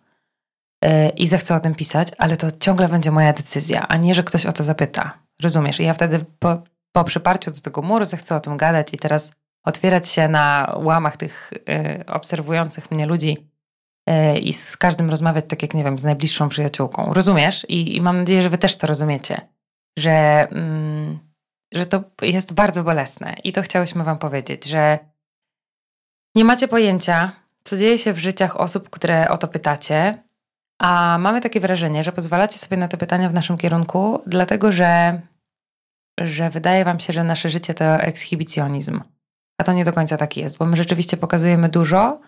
yy, 0.83 1.09
i 1.09 1.29
zechcę 1.29 1.55
o 1.55 1.61
tym 1.61 1.75
pisać, 1.75 2.09
ale 2.19 2.37
to 2.37 2.47
ciągle 2.61 2.89
będzie 2.89 3.11
moja 3.11 3.33
decyzja, 3.33 3.89
a 3.89 3.97
nie, 3.97 4.15
że 4.15 4.23
ktoś 4.23 4.47
o 4.47 4.53
to 4.53 4.63
zapyta. 4.63 5.19
Rozumiesz? 5.43 5.81
I 5.81 5.85
ja 5.85 5.95
wtedy 5.95 6.25
po, 6.39 6.63
po 6.93 7.05
przyparciu 7.05 7.51
do 7.51 7.61
tego 7.61 7.83
muru 7.83 8.05
zechcę 8.05 8.37
o 8.37 8.41
tym 8.41 8.57
gadać 8.57 8.95
i 8.95 8.99
teraz 8.99 9.33
otwierać 9.65 10.09
się 10.09 10.29
na 10.29 10.75
łamach 10.77 11.17
tych 11.17 11.53
yy, 11.69 12.05
obserwujących 12.07 12.91
mnie 12.91 13.07
ludzi 13.07 13.52
i 14.43 14.53
z 14.53 14.77
każdym 14.77 15.11
rozmawiać 15.11 15.45
tak 15.49 15.63
jak, 15.63 15.75
nie 15.75 15.85
wiem, 15.85 15.99
z 15.99 16.05
najbliższą 16.05 16.49
przyjaciółką. 16.49 17.15
Rozumiesz? 17.15 17.67
I, 17.69 17.97
i 17.97 18.01
mam 18.01 18.19
nadzieję, 18.19 18.43
że 18.43 18.51
wy 18.51 18.59
też 18.59 18.77
to 18.77 18.87
rozumiecie, 18.87 19.41
że, 19.99 20.49
mm, 20.51 21.19
że 21.75 21.87
to 21.87 22.05
jest 22.23 22.53
bardzo 22.53 22.85
bolesne. 22.85 23.35
I 23.45 23.53
to 23.53 23.63
chciałyśmy 23.63 24.05
wam 24.05 24.19
powiedzieć, 24.19 24.65
że 24.65 24.99
nie 26.35 26.45
macie 26.45 26.69
pojęcia, 26.69 27.33
co 27.65 27.77
dzieje 27.77 27.99
się 27.99 28.13
w 28.13 28.19
życiach 28.19 28.57
osób, 28.57 28.91
które 28.91 29.29
o 29.29 29.37
to 29.37 29.49
pytacie, 29.49 30.23
a 30.81 31.19
mamy 31.21 31.41
takie 31.41 31.61
wrażenie, 31.61 32.05
że 32.05 32.13
pozwalacie 32.13 32.59
sobie 32.59 32.77
na 32.77 32.89
te 32.89 32.97
pytania 32.97 33.29
w 33.29 33.35
naszym 33.35 33.59
kierunku, 33.59 34.23
dlatego 34.27 34.73
że, 34.73 35.21
że 36.21 36.51
wydaje 36.51 36.85
wam 36.85 37.01
się, 37.01 37.13
że 37.13 37.25
nasze 37.25 37.51
życie 37.51 37.75
to 37.75 37.85
ekshibicjonizm. 37.85 39.01
A 39.59 39.65
to 39.65 39.73
nie 39.73 39.85
do 39.85 39.93
końca 39.93 40.17
tak 40.17 40.37
jest, 40.37 40.59
bo 40.59 40.67
my 40.67 40.77
rzeczywiście 40.77 41.17
pokazujemy 41.17 41.69
dużo, 41.69 42.21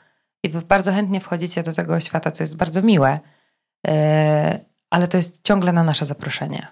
i 0.44 0.48
wy 0.48 0.62
bardzo 0.62 0.92
chętnie 0.92 1.20
wchodzicie 1.20 1.62
do 1.62 1.72
tego 1.72 2.00
świata, 2.00 2.30
co 2.30 2.42
jest 2.42 2.56
bardzo 2.56 2.82
miłe, 2.82 3.20
e, 3.86 4.60
ale 4.90 5.08
to 5.08 5.16
jest 5.16 5.44
ciągle 5.44 5.72
na 5.72 5.84
nasze 5.84 6.04
zaproszenie. 6.04 6.66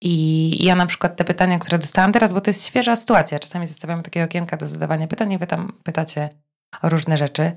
I 0.00 0.64
ja 0.64 0.74
na 0.74 0.86
przykład 0.86 1.16
te 1.16 1.24
pytania, 1.24 1.58
które 1.58 1.78
dostałam 1.78 2.12
teraz, 2.12 2.32
bo 2.32 2.40
to 2.40 2.50
jest 2.50 2.66
świeża 2.66 2.96
sytuacja, 2.96 3.38
czasami 3.38 3.66
zostawiamy 3.66 4.02
takie 4.02 4.24
okienka 4.24 4.56
do 4.56 4.66
zadawania 4.66 5.06
pytań 5.06 5.32
i 5.32 5.38
wy 5.38 5.46
tam 5.46 5.72
pytacie 5.82 6.28
o 6.82 6.88
różne 6.88 7.16
rzeczy. 7.16 7.52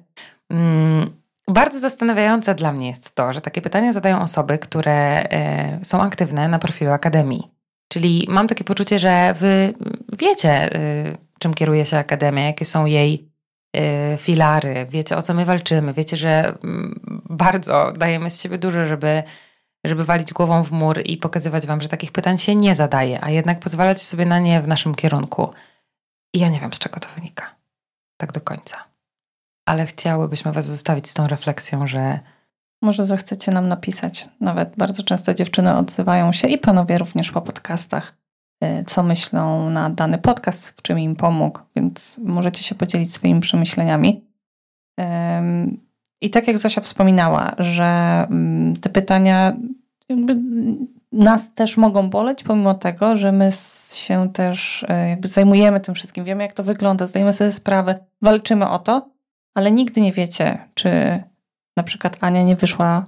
Mm, 0.50 1.22
bardzo 1.48 1.80
zastanawiające 1.80 2.56
dla 2.56 2.74
mnie 2.74 2.88
jest 2.88 3.16
to, 3.16 3.34
że 3.34 3.42
takie 3.42 3.62
pytania 3.62 3.94
zadają 3.94 4.22
osoby, 4.22 4.58
które 4.58 5.24
e, 5.30 5.80
są 5.86 6.02
aktywne 6.02 6.48
na 6.48 6.60
profilu 6.60 6.92
Akademii. 6.92 7.52
Czyli 7.88 8.28
mam 8.30 8.48
takie 8.48 8.64
poczucie, 8.64 9.00
że 9.00 9.34
wy 9.34 9.74
wiecie, 10.20 10.76
e, 10.76 11.18
czym 11.40 11.54
kieruje 11.54 11.86
się 11.86 11.98
Akademia, 11.98 12.46
jakie 12.46 12.66
są 12.66 12.86
jej 12.86 13.28
Y, 13.28 13.37
filary, 14.18 14.88
wiecie 14.90 15.18
o 15.18 15.22
co 15.22 15.34
my 15.34 15.46
walczymy, 15.46 15.94
wiecie, 15.94 16.18
że 16.18 16.58
mm, 16.64 17.00
bardzo 17.30 17.92
dajemy 17.92 18.30
z 18.30 18.42
siebie 18.42 18.58
dużo, 18.58 18.86
żeby, 18.86 19.24
żeby 19.84 20.06
walić 20.06 20.34
głową 20.34 20.64
w 20.64 20.72
mur 20.72 21.02
i 21.06 21.18
pokazywać 21.18 21.68
wam, 21.68 21.82
że 21.82 21.88
takich 21.88 22.12
pytań 22.12 22.38
się 22.38 22.56
nie 22.56 22.76
zadaje, 22.76 23.24
a 23.24 23.30
jednak 23.30 23.60
pozwalacie 23.60 24.04
sobie 24.04 24.26
na 24.26 24.40
nie 24.40 24.62
w 24.62 24.68
naszym 24.68 24.96
kierunku. 24.96 25.54
I 26.34 26.40
ja 26.40 26.50
nie 26.50 26.60
wiem, 26.60 26.74
z 26.74 26.80
czego 26.80 27.00
to 27.00 27.10
wynika. 27.16 27.56
Tak 28.18 28.32
do 28.32 28.42
końca. 28.42 28.84
Ale 29.66 29.86
chciałybyśmy 29.86 30.52
was 30.52 30.66
zostawić 30.66 31.10
z 31.10 31.14
tą 31.14 31.28
refleksją, 31.28 31.88
że 31.88 32.20
może 32.82 33.06
zechcecie 33.06 33.52
nam 33.52 33.68
napisać. 33.68 34.30
Nawet 34.42 34.76
bardzo 34.78 35.04
często 35.04 35.34
dziewczyny 35.34 35.78
odzywają 35.78 36.32
się 36.32 36.48
i 36.48 36.58
panowie 36.58 36.98
również 36.98 37.32
po 37.32 37.42
podcastach 37.42 38.14
Y, 38.14 38.27
co 38.86 39.04
myślą 39.04 39.70
na 39.70 39.90
dany 39.90 40.18
podcast, 40.18 40.70
w 40.70 40.82
czym 40.82 41.00
im 41.00 41.16
pomógł, 41.16 41.60
więc 41.76 42.20
możecie 42.24 42.64
się 42.64 42.76
podzielić 42.76 43.14
swoimi 43.14 43.42
przemyśleniami. 43.42 44.22
I 46.22 46.30
tak 46.30 46.48
jak 46.48 46.58
Zosia 46.58 46.82
wspominała, 46.82 47.56
że 47.58 47.86
mm, 48.30 48.76
te 48.76 48.90
pytania 48.90 49.58
nas 51.12 51.54
też 51.54 51.78
mogą 51.78 52.10
boleć, 52.10 52.44
pomimo 52.44 52.74
tego, 52.74 53.18
że 53.18 53.32
my 53.32 53.50
się 53.94 54.30
też 54.34 54.86
e, 54.88 55.10
jakby 55.10 55.28
zajmujemy 55.28 55.80
tym 55.80 55.96
wszystkim, 55.96 56.24
wiemy 56.24 56.44
jak 56.44 56.54
to 56.54 56.64
wygląda, 56.64 57.08
zdajemy 57.08 57.34
sobie 57.34 57.52
sprawę, 57.52 58.00
walczymy 58.22 58.70
o 58.70 58.80
to, 58.80 59.10
ale 59.56 59.72
nigdy 59.72 60.02
nie 60.02 60.12
wiecie, 60.12 60.58
czy 60.74 60.90
na 61.78 61.84
przykład 61.84 62.18
Ania 62.22 62.44
nie 62.44 62.56
wyszła 62.56 63.06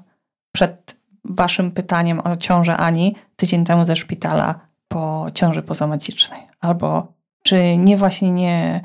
przed 0.52 1.00
waszym 1.24 1.72
pytaniem 1.72 2.20
o 2.20 2.38
ciążę 2.38 2.78
Ani 2.78 3.16
tydzień 3.36 3.66
temu 3.66 3.86
ze 3.86 3.96
szpitala 3.96 4.60
po 4.90 5.28
ciąży 5.34 5.62
pozamacicznej, 5.62 6.40
albo 6.60 7.14
czy 7.44 7.78
nie 7.78 7.98
właśnie 7.98 8.32
nie, 8.32 8.82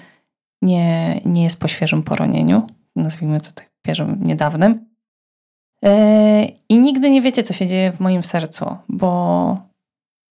nie, 0.62 1.20
nie 1.24 1.44
jest 1.44 1.60
po 1.60 1.68
świeżym 1.68 2.02
poronieniu, 2.02 2.66
nazwijmy 2.96 3.40
to 3.40 3.52
tak 3.52 3.70
świeżym, 3.82 4.18
niedawnym, 4.22 4.94
E, 5.84 6.48
I 6.68 6.78
nigdy 6.78 7.10
nie 7.10 7.22
wiecie, 7.22 7.42
co 7.42 7.52
się 7.52 7.66
dzieje 7.66 7.92
w 7.92 8.00
moim 8.00 8.22
sercu, 8.22 8.76
bo, 8.88 9.58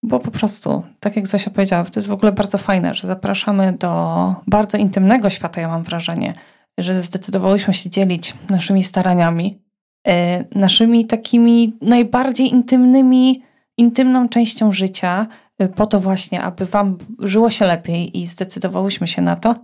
bo 0.03 0.19
po 0.19 0.31
prostu, 0.31 0.83
tak 0.99 1.15
jak 1.15 1.27
Zosia 1.27 1.51
powiedziała, 1.51 1.83
to 1.83 1.99
jest 1.99 2.07
w 2.07 2.11
ogóle 2.11 2.31
bardzo 2.31 2.57
fajne, 2.57 2.93
że 2.93 3.07
zapraszamy 3.07 3.73
do 3.73 4.35
bardzo 4.47 4.77
intymnego 4.77 5.29
świata, 5.29 5.61
ja 5.61 5.67
mam 5.67 5.83
wrażenie, 5.83 6.33
że 6.77 7.01
zdecydowałyśmy 7.01 7.73
się 7.73 7.89
dzielić 7.89 8.33
naszymi 8.49 8.83
staraniami, 8.83 9.59
e, 10.07 10.43
naszymi 10.59 11.05
takimi 11.05 11.77
najbardziej 11.81 12.51
intymnymi, 12.51 13.43
intymną 13.77 14.29
częścią 14.29 14.71
życia, 14.71 15.27
po 15.75 15.85
to 15.85 15.99
właśnie, 15.99 16.41
aby 16.41 16.65
Wam 16.65 16.97
żyło 17.19 17.49
się 17.49 17.65
lepiej 17.65 18.19
i 18.19 18.27
zdecydowałyśmy 18.27 19.07
się 19.07 19.21
na 19.21 19.35
to. 19.35 19.55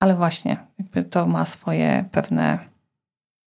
Ale 0.00 0.16
właśnie, 0.16 0.56
jakby 0.78 1.04
to 1.04 1.26
ma 1.26 1.44
swoje 1.44 2.04
pewne 2.12 2.70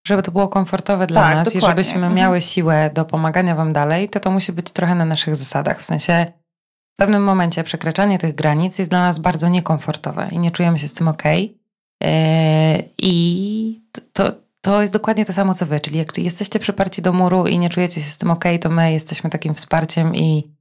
żeby 0.07 0.23
to 0.23 0.31
było 0.31 0.47
komfortowe 0.47 1.07
dla 1.07 1.21
tak, 1.21 1.35
nas 1.35 1.45
dokładnie. 1.53 1.67
i 1.67 1.71
żebyśmy 1.71 1.95
mhm. 1.95 2.13
miały 2.15 2.41
siłę 2.41 2.89
do 2.93 3.05
pomagania 3.05 3.55
Wam 3.55 3.73
dalej, 3.73 4.09
to 4.09 4.19
to 4.19 4.31
musi 4.31 4.53
być 4.53 4.71
trochę 4.71 4.95
na 4.95 5.05
naszych 5.05 5.35
zasadach. 5.35 5.79
W 5.79 5.85
sensie 5.85 6.25
w 6.93 6.95
pewnym 6.97 7.23
momencie 7.23 7.63
przekraczanie 7.63 8.19
tych 8.19 8.35
granic 8.35 8.79
jest 8.79 8.91
dla 8.91 8.99
nas 8.99 9.19
bardzo 9.19 9.49
niekomfortowe 9.49 10.29
i 10.31 10.39
nie 10.39 10.51
czujemy 10.51 10.79
się 10.79 10.87
z 10.87 10.93
tym 10.93 11.07
ok. 11.07 11.23
Yy, 11.25 12.09
I 12.97 13.81
to, 14.13 14.31
to 14.61 14.81
jest 14.81 14.93
dokładnie 14.93 15.25
to 15.25 15.33
samo 15.33 15.53
co 15.53 15.65
Wy, 15.65 15.79
czyli 15.79 15.97
jak 15.97 16.17
jesteście 16.17 16.59
przyparci 16.59 17.01
do 17.01 17.13
muru 17.13 17.47
i 17.47 17.59
nie 17.59 17.69
czujecie 17.69 18.01
się 18.01 18.09
z 18.09 18.17
tym 18.17 18.31
ok, 18.31 18.43
to 18.61 18.69
my 18.69 18.91
jesteśmy 18.91 19.29
takim 19.29 19.53
wsparciem 19.53 20.15
i, 20.15 20.53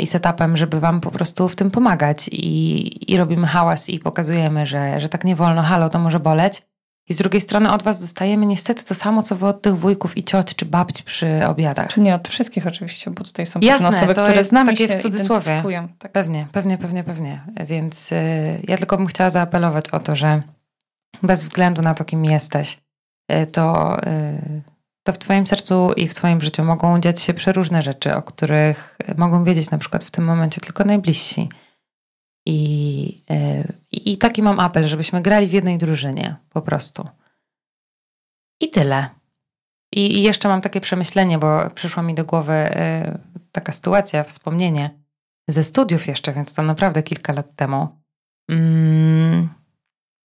i 0.00 0.06
setupem, 0.06 0.56
żeby 0.56 0.80
Wam 0.80 1.00
po 1.00 1.10
prostu 1.10 1.48
w 1.48 1.56
tym 1.56 1.70
pomagać 1.70 2.28
i, 2.28 3.12
i 3.12 3.16
robimy 3.16 3.46
hałas 3.46 3.88
i 3.88 3.98
pokazujemy, 3.98 4.66
że, 4.66 5.00
że 5.00 5.08
tak 5.08 5.24
nie 5.24 5.36
wolno, 5.36 5.62
halo, 5.62 5.90
to 5.90 5.98
może 5.98 6.20
boleć 6.20 6.62
i 7.08 7.14
z 7.14 7.16
drugiej 7.16 7.40
strony 7.40 7.72
od 7.72 7.82
was 7.82 8.00
dostajemy 8.00 8.46
niestety 8.46 8.84
to 8.84 8.94
samo, 8.94 9.22
co 9.22 9.36
wy 9.36 9.46
od 9.46 9.62
tych 9.62 9.78
wujków 9.78 10.16
i 10.16 10.24
cioć, 10.24 10.54
czy 10.54 10.64
babci 10.64 11.02
przy 11.02 11.46
obiadach. 11.46 11.88
Czy 11.88 12.00
nie 12.00 12.14
od 12.14 12.28
wszystkich 12.28 12.66
oczywiście, 12.66 13.10
bo 13.10 13.24
tutaj 13.24 13.46
są 13.46 13.60
Jasne, 13.60 13.88
osoby, 13.88 14.14
to 14.14 14.24
które 14.24 14.44
znamy 14.44 14.72
takie 14.72 14.88
się 14.88 14.98
w 14.98 15.02
cudzysłowie. 15.02 15.62
Tak. 15.98 16.12
Pewnie, 16.12 16.46
pewnie, 16.52 16.78
pewnie, 16.78 17.04
pewnie. 17.04 17.40
Więc 17.66 18.12
y, 18.12 18.16
ja 18.68 18.76
tylko 18.76 18.96
bym 18.96 19.06
chciała 19.06 19.30
zaapelować 19.30 19.90
o 19.90 20.00
to, 20.00 20.16
że 20.16 20.42
bez 21.22 21.42
względu 21.42 21.82
na 21.82 21.94
to, 21.94 22.04
kim 22.04 22.24
jesteś, 22.24 22.80
y, 23.32 23.46
to, 23.46 23.98
y, 24.06 24.62
to 25.04 25.12
w 25.12 25.18
twoim 25.18 25.46
sercu 25.46 25.92
i 25.96 26.08
w 26.08 26.14
twoim 26.14 26.40
życiu 26.40 26.64
mogą 26.64 27.00
dziać 27.00 27.20
się 27.20 27.34
przeróżne 27.34 27.82
rzeczy, 27.82 28.14
o 28.14 28.22
których 28.22 28.98
mogą 29.16 29.44
wiedzieć 29.44 29.70
na 29.70 29.78
przykład 29.78 30.04
w 30.04 30.10
tym 30.10 30.24
momencie 30.24 30.60
tylko 30.60 30.84
najbliżsi. 30.84 31.48
I, 32.46 33.24
e, 33.30 33.64
I 33.92 34.18
taki 34.18 34.42
mam 34.42 34.60
apel, 34.60 34.86
żebyśmy 34.86 35.22
grali 35.22 35.46
w 35.46 35.52
jednej 35.52 35.78
drużynie, 35.78 36.36
po 36.50 36.62
prostu. 36.62 37.08
I 38.60 38.70
tyle. 38.70 39.10
I, 39.92 40.18
I 40.18 40.22
jeszcze 40.22 40.48
mam 40.48 40.60
takie 40.60 40.80
przemyślenie, 40.80 41.38
bo 41.38 41.70
przyszła 41.70 42.02
mi 42.02 42.14
do 42.14 42.24
głowy 42.24 42.52
e, 42.52 43.18
taka 43.52 43.72
sytuacja, 43.72 44.24
wspomnienie 44.24 44.90
ze 45.48 45.64
studiów 45.64 46.06
jeszcze, 46.06 46.32
więc 46.32 46.54
to 46.54 46.62
naprawdę 46.62 47.02
kilka 47.02 47.32
lat 47.32 47.56
temu. 47.56 47.88
Mm, 48.50 49.48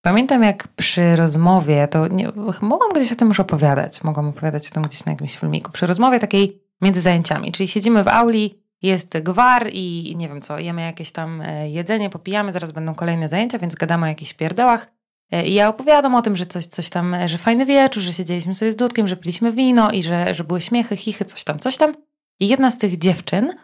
pamiętam, 0.02 0.42
jak 0.42 0.68
przy 0.68 1.16
rozmowie, 1.16 1.88
to 1.88 2.08
nie, 2.08 2.32
mogłam 2.62 2.90
gdzieś 2.94 3.12
o 3.12 3.16
tym 3.16 3.28
już 3.28 3.40
opowiadać, 3.40 4.04
mogłam 4.04 4.28
opowiadać 4.28 4.70
o 4.70 4.74
tym 4.74 4.82
gdzieś 4.82 5.04
na 5.04 5.12
jakimś 5.12 5.36
filmiku, 5.36 5.72
przy 5.72 5.86
rozmowie 5.86 6.18
takiej 6.18 6.62
między 6.80 7.00
zajęciami, 7.00 7.52
czyli 7.52 7.68
siedzimy 7.68 8.02
w 8.02 8.08
auli 8.08 8.60
jest 8.82 9.18
gwar 9.18 9.70
i 9.72 10.14
nie 10.16 10.28
wiem 10.28 10.42
co, 10.42 10.58
jemy 10.58 10.82
jakieś 10.82 11.12
tam 11.12 11.40
e, 11.40 11.70
jedzenie, 11.70 12.10
popijamy, 12.10 12.52
zaraz 12.52 12.72
będą 12.72 12.94
kolejne 12.94 13.28
zajęcia, 13.28 13.58
więc 13.58 13.74
gadamy 13.74 14.04
o 14.06 14.08
jakichś 14.08 14.34
pierdołach. 14.34 14.92
E, 15.30 15.46
I 15.46 15.54
ja 15.54 15.68
opowiadam 15.68 16.14
o 16.14 16.22
tym, 16.22 16.36
że 16.36 16.46
coś, 16.46 16.66
coś 16.66 16.90
tam, 16.90 17.16
że 17.26 17.38
fajny 17.38 17.66
wieczór, 17.66 18.02
że 18.02 18.12
siedzieliśmy 18.12 18.54
sobie 18.54 18.72
z 18.72 18.76
Dudkiem, 18.76 19.08
że 19.08 19.16
piliśmy 19.16 19.52
wino 19.52 19.90
i 19.90 20.02
że, 20.02 20.34
że 20.34 20.44
były 20.44 20.60
śmiechy, 20.60 20.96
chichy, 20.96 21.24
coś 21.24 21.44
tam, 21.44 21.58
coś 21.58 21.76
tam. 21.76 21.94
I 22.40 22.48
jedna 22.48 22.70
z 22.70 22.78
tych 22.78 22.98
dziewczyn, 22.98 23.54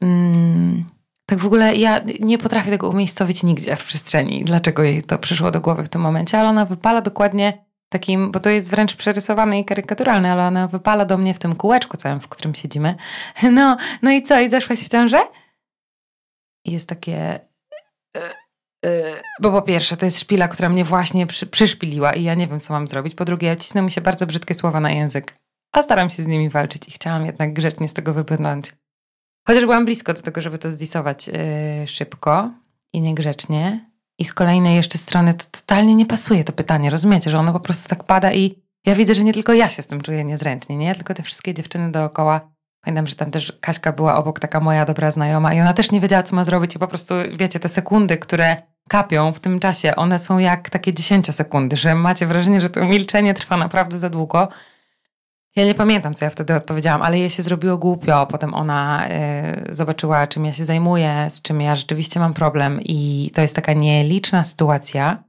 mm, 0.00 0.84
tak 1.26 1.38
w 1.38 1.46
ogóle 1.46 1.76
ja 1.76 2.00
nie 2.20 2.38
potrafię 2.38 2.70
tego 2.70 2.88
umiejscowić 2.88 3.42
nigdzie 3.42 3.76
w 3.76 3.84
przestrzeni, 3.84 4.44
dlaczego 4.44 4.82
jej 4.82 5.02
to 5.02 5.18
przyszło 5.18 5.50
do 5.50 5.60
głowy 5.60 5.84
w 5.84 5.88
tym 5.88 6.00
momencie, 6.00 6.38
ale 6.38 6.48
ona 6.48 6.64
wypala 6.64 7.00
dokładnie 7.00 7.64
takim, 7.88 8.32
bo 8.32 8.40
to 8.40 8.50
jest 8.50 8.70
wręcz 8.70 8.96
przerysowane 8.96 9.60
i 9.60 9.64
karykaturalne, 9.64 10.32
ale 10.32 10.46
ona 10.46 10.68
wypala 10.68 11.04
do 11.04 11.18
mnie 11.18 11.34
w 11.34 11.38
tym 11.38 11.56
kółeczku 11.56 11.96
całym, 11.96 12.20
w 12.20 12.28
którym 12.28 12.54
siedzimy. 12.54 12.94
No, 13.52 13.76
no 14.02 14.10
i 14.10 14.22
co? 14.22 14.40
I 14.40 14.48
zeszłaś 14.48 14.78
w 14.78 14.88
ciążę? 14.88 15.20
Jest 16.64 16.88
takie... 16.88 17.40
E, 18.16 18.34
e, 18.86 19.22
bo 19.40 19.50
po 19.50 19.62
pierwsze, 19.62 19.96
to 19.96 20.04
jest 20.04 20.20
szpila, 20.20 20.48
która 20.48 20.68
mnie 20.68 20.84
właśnie 20.84 21.26
przy, 21.26 21.46
przyszpiliła 21.46 22.12
i 22.12 22.22
ja 22.22 22.34
nie 22.34 22.46
wiem, 22.46 22.60
co 22.60 22.72
mam 22.72 22.88
zrobić. 22.88 23.14
Po 23.14 23.24
drugie, 23.24 23.48
ja 23.48 23.56
cisnę 23.56 23.82
mi 23.82 23.90
się 23.90 24.00
bardzo 24.00 24.26
brzydkie 24.26 24.54
słowa 24.54 24.80
na 24.80 24.90
język, 24.90 25.36
a 25.72 25.82
staram 25.82 26.10
się 26.10 26.22
z 26.22 26.26
nimi 26.26 26.48
walczyć 26.48 26.88
i 26.88 26.90
chciałam 26.90 27.26
jednak 27.26 27.52
grzecznie 27.52 27.88
z 27.88 27.94
tego 27.94 28.14
wypłynąć. 28.14 28.72
Chociaż 29.46 29.62
byłam 29.62 29.84
blisko 29.84 30.14
do 30.14 30.22
tego, 30.22 30.40
żeby 30.40 30.58
to 30.58 30.70
zdisować 30.70 31.28
yy, 31.28 31.86
szybko 31.86 32.50
i 32.92 33.00
niegrzecznie, 33.00 33.90
i 34.18 34.24
z 34.24 34.34
kolejnej 34.34 34.76
jeszcze 34.76 34.98
strony 34.98 35.34
to 35.34 35.44
totalnie 35.50 35.94
nie 35.94 36.06
pasuje 36.06 36.44
to 36.44 36.52
pytanie, 36.52 36.90
rozumiecie, 36.90 37.30
że 37.30 37.38
ono 37.38 37.52
po 37.52 37.60
prostu 37.60 37.88
tak 37.88 38.04
pada 38.04 38.32
i 38.32 38.64
ja 38.86 38.94
widzę, 38.94 39.14
że 39.14 39.24
nie 39.24 39.32
tylko 39.32 39.52
ja 39.52 39.68
się 39.68 39.82
z 39.82 39.86
tym 39.86 40.00
czuję 40.00 40.24
niezręcznie, 40.24 40.76
nie? 40.76 40.94
Tylko 40.94 41.14
te 41.14 41.22
wszystkie 41.22 41.54
dziewczyny 41.54 41.92
dookoła. 41.92 42.40
Pamiętam, 42.84 43.06
że 43.06 43.16
tam 43.16 43.30
też 43.30 43.58
Kaśka 43.60 43.92
była 43.92 44.16
obok, 44.16 44.40
taka 44.40 44.60
moja 44.60 44.84
dobra 44.84 45.10
znajoma 45.10 45.54
i 45.54 45.60
ona 45.60 45.72
też 45.72 45.92
nie 45.92 46.00
wiedziała, 46.00 46.22
co 46.22 46.36
ma 46.36 46.44
zrobić 46.44 46.76
i 46.76 46.78
po 46.78 46.88
prostu, 46.88 47.14
wiecie, 47.38 47.60
te 47.60 47.68
sekundy, 47.68 48.16
które 48.16 48.56
kapią 48.88 49.32
w 49.32 49.40
tym 49.40 49.60
czasie, 49.60 49.96
one 49.96 50.18
są 50.18 50.38
jak 50.38 50.70
takie 50.70 50.94
dziesięciosekundy, 50.94 51.76
że 51.76 51.94
macie 51.94 52.26
wrażenie, 52.26 52.60
że 52.60 52.70
to 52.70 52.84
milczenie 52.84 53.34
trwa 53.34 53.56
naprawdę 53.56 53.98
za 53.98 54.10
długo. 54.10 54.48
Ja 55.56 55.64
nie 55.64 55.74
pamiętam, 55.74 56.14
co 56.14 56.24
ja 56.24 56.30
wtedy 56.30 56.54
odpowiedziałam, 56.54 57.02
ale 57.02 57.18
jej 57.18 57.30
się 57.30 57.42
zrobiło 57.42 57.78
głupio. 57.78 58.26
Potem 58.26 58.54
ona 58.54 59.08
y, 59.08 59.74
zobaczyła, 59.74 60.26
czym 60.26 60.44
ja 60.44 60.52
się 60.52 60.64
zajmuję, 60.64 61.26
z 61.28 61.42
czym 61.42 61.60
ja 61.60 61.76
rzeczywiście 61.76 62.20
mam 62.20 62.34
problem, 62.34 62.80
i 62.80 63.30
to 63.34 63.40
jest 63.40 63.56
taka 63.56 63.72
nieliczna 63.72 64.44
sytuacja, 64.44 65.24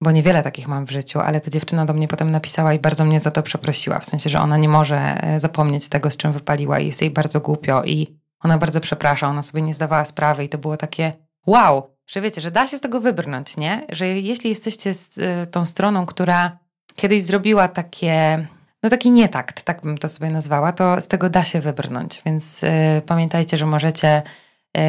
bo 0.00 0.10
niewiele 0.10 0.42
takich 0.42 0.68
mam 0.68 0.86
w 0.86 0.90
życiu, 0.90 1.20
ale 1.20 1.40
ta 1.40 1.50
dziewczyna 1.50 1.84
do 1.86 1.94
mnie 1.94 2.08
potem 2.08 2.30
napisała 2.30 2.74
i 2.74 2.78
bardzo 2.78 3.04
mnie 3.04 3.20
za 3.20 3.30
to 3.30 3.42
przeprosiła. 3.42 3.98
W 3.98 4.04
sensie, 4.04 4.30
że 4.30 4.40
ona 4.40 4.56
nie 4.56 4.68
może 4.68 4.98
e, 4.98 5.40
zapomnieć 5.40 5.88
tego, 5.88 6.10
z 6.10 6.16
czym 6.16 6.32
wypaliła, 6.32 6.78
i 6.78 6.86
jest 6.86 7.00
jej 7.00 7.10
bardzo 7.10 7.40
głupio, 7.40 7.84
i 7.84 8.18
ona 8.40 8.58
bardzo 8.58 8.80
przeprasza, 8.80 9.28
ona 9.28 9.42
sobie 9.42 9.62
nie 9.62 9.74
zdawała 9.74 10.04
sprawy, 10.04 10.44
i 10.44 10.48
to 10.48 10.58
było 10.58 10.76
takie 10.76 11.12
wow, 11.46 11.90
że 12.06 12.20
wiecie, 12.20 12.40
że 12.40 12.50
da 12.50 12.66
się 12.66 12.78
z 12.78 12.80
tego 12.80 13.00
wybrnąć, 13.00 13.56
nie? 13.56 13.86
Że 13.88 14.08
jeśli 14.08 14.50
jesteście 14.50 14.94
z 14.94 15.18
y, 15.18 15.46
tą 15.50 15.66
stroną, 15.66 16.06
która 16.06 16.58
kiedyś 16.96 17.22
zrobiła 17.22 17.68
takie 17.68 18.46
no 18.84 18.90
taki 18.90 19.10
nietakt, 19.10 19.62
tak 19.62 19.82
bym 19.82 19.98
to 19.98 20.08
sobie 20.08 20.30
nazwała, 20.30 20.72
to 20.72 21.00
z 21.00 21.08
tego 21.08 21.30
da 21.30 21.44
się 21.44 21.60
wybrnąć. 21.60 22.22
Więc 22.26 22.62
y, 22.62 22.68
pamiętajcie, 23.06 23.56
że 23.56 23.66
możecie 23.66 24.22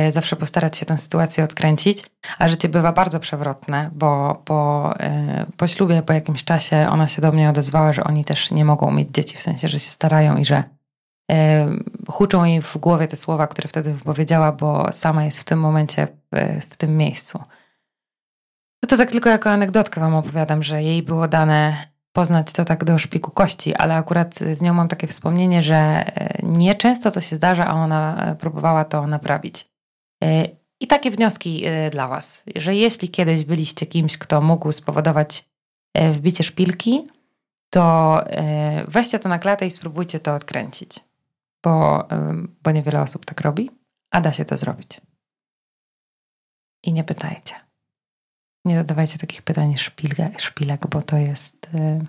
y, 0.07 0.11
zawsze 0.11 0.35
postarać 0.35 0.77
się 0.77 0.85
tę 0.85 0.97
sytuację 0.97 1.43
odkręcić, 1.43 2.03
a 2.37 2.49
życie 2.49 2.69
bywa 2.69 2.91
bardzo 2.91 3.19
przewrotne, 3.19 3.89
bo 3.93 4.41
po, 4.45 4.93
y, 5.49 5.51
po 5.57 5.67
ślubie, 5.67 6.01
po 6.01 6.13
jakimś 6.13 6.43
czasie 6.43 6.87
ona 6.89 7.07
się 7.07 7.21
do 7.21 7.31
mnie 7.31 7.49
odezwała, 7.49 7.93
że 7.93 8.03
oni 8.03 8.25
też 8.25 8.51
nie 8.51 8.65
mogą 8.65 8.91
mieć 8.91 9.09
dzieci, 9.11 9.37
w 9.37 9.41
sensie, 9.41 9.67
że 9.67 9.79
się 9.79 9.89
starają 9.89 10.37
i 10.37 10.45
że 10.45 10.63
huczą 12.09 12.43
jej 12.43 12.61
w 12.61 12.77
głowie 12.77 13.07
te 13.07 13.15
słowa, 13.15 13.47
które 13.47 13.67
wtedy 13.67 13.93
wypowiedziała, 13.93 14.51
bo 14.51 14.91
sama 14.91 15.25
jest 15.25 15.39
w 15.39 15.43
tym 15.43 15.59
momencie 15.59 16.07
w, 16.31 16.61
w 16.71 16.75
tym 16.75 16.97
miejscu. 16.97 17.39
No 18.83 18.87
to 18.89 18.97
tak 18.97 19.11
tylko 19.11 19.29
jako 19.29 19.49
anegdotkę 19.49 20.01
wam 20.01 20.15
opowiadam, 20.15 20.63
że 20.63 20.83
jej 20.83 21.03
było 21.03 21.27
dane 21.27 21.94
poznać 22.15 22.53
to 22.53 22.65
tak 22.65 22.84
do 22.84 23.00
szpiku 23.00 23.31
kości, 23.31 23.75
ale 23.75 23.95
akurat 23.95 24.36
z 24.36 24.62
nią 24.62 24.74
mam 24.74 24.88
takie 24.88 25.07
wspomnienie, 25.07 25.63
że 25.63 25.75
e, 25.75 26.39
nieczęsto 26.43 27.12
to 27.12 27.22
się 27.22 27.36
zdarza, 27.36 27.67
a 27.67 27.74
ona 27.74 28.25
e, 28.25 28.36
próbowała 28.36 28.86
to 28.86 29.07
naprawić. 29.07 29.69
E, 30.24 30.48
I 30.79 30.88
takie 30.88 31.12
wnioski 31.12 31.65
dla 31.91 32.07
Was, 32.07 32.43
że 32.55 32.75
jeśli 32.75 33.10
kiedyś 33.10 33.43
byliście 33.43 33.86
kimś, 33.86 34.17
kto 34.17 34.41
mógł 34.41 34.72
spowodować 34.72 35.45
wbicie 36.12 36.43
szpilki, 36.43 37.07
to 37.69 38.24
weźcie 38.88 39.19
to 39.19 39.29
na 39.29 39.39
klatę 39.39 39.65
i 39.65 39.69
spróbujcie 39.69 40.19
to 40.19 40.36
odkręcić, 40.36 41.00
bo, 41.63 42.07
bo 42.63 42.72
niewiele 42.72 43.01
osób 43.01 43.25
tak 43.25 43.41
robi, 43.41 43.72
a 44.12 44.22
da 44.22 44.34
się 44.34 44.45
to 44.45 44.57
zrobić. 44.57 45.01
I 46.84 46.93
nie 46.93 47.03
pytajcie. 47.03 47.64
Nie 48.65 48.75
zadawajcie 48.75 49.17
takich 49.17 49.41
pytań 49.41 49.77
szpilek, 49.77 50.41
szpilek 50.41 50.88
bo 50.88 51.01
to 51.01 51.17
jest, 51.17 51.67
y, 51.75 52.05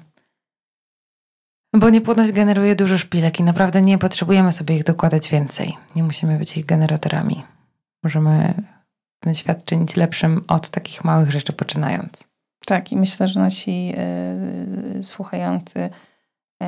Bo 1.77 1.91
niepłodność 1.91 2.33
generuje 2.33 2.77
dużo 2.77 2.99
szpilek 2.99 3.41
i 3.41 3.43
naprawdę 3.43 3.83
nie 3.83 3.99
potrzebujemy 3.99 4.53
sobie 4.53 4.77
ich 4.77 4.85
dokładać 4.85 5.29
więcej. 5.29 5.77
Nie 5.97 6.03
musimy 6.03 6.39
być 6.39 6.57
ich 6.57 6.67
generatorami. 6.67 7.45
Możemy 8.03 8.63
ten 9.21 9.35
świat 9.35 9.65
czynić 9.65 9.97
lepszym 9.97 10.45
od 10.49 10.69
takich 10.69 11.05
małych 11.05 11.31
rzeczy 11.31 11.53
poczynając. 11.53 12.29
Tak, 12.67 12.93
i 12.93 12.97
myślę, 12.97 13.29
że 13.29 13.41
nasi 13.41 13.93
y, 14.99 15.05
słuchający 15.05 15.79
y, 15.79 16.67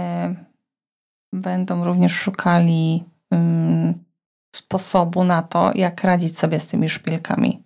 będą 1.33 1.85
również 1.85 2.13
szukali 2.13 3.05
sposobu 4.57 5.25
na 5.25 5.43
to, 5.43 5.71
jak 5.75 6.05
radzić 6.05 6.39
sobie 6.39 6.61
z 6.61 6.67
tymi 6.67 6.89
szpilkami. 6.89 7.63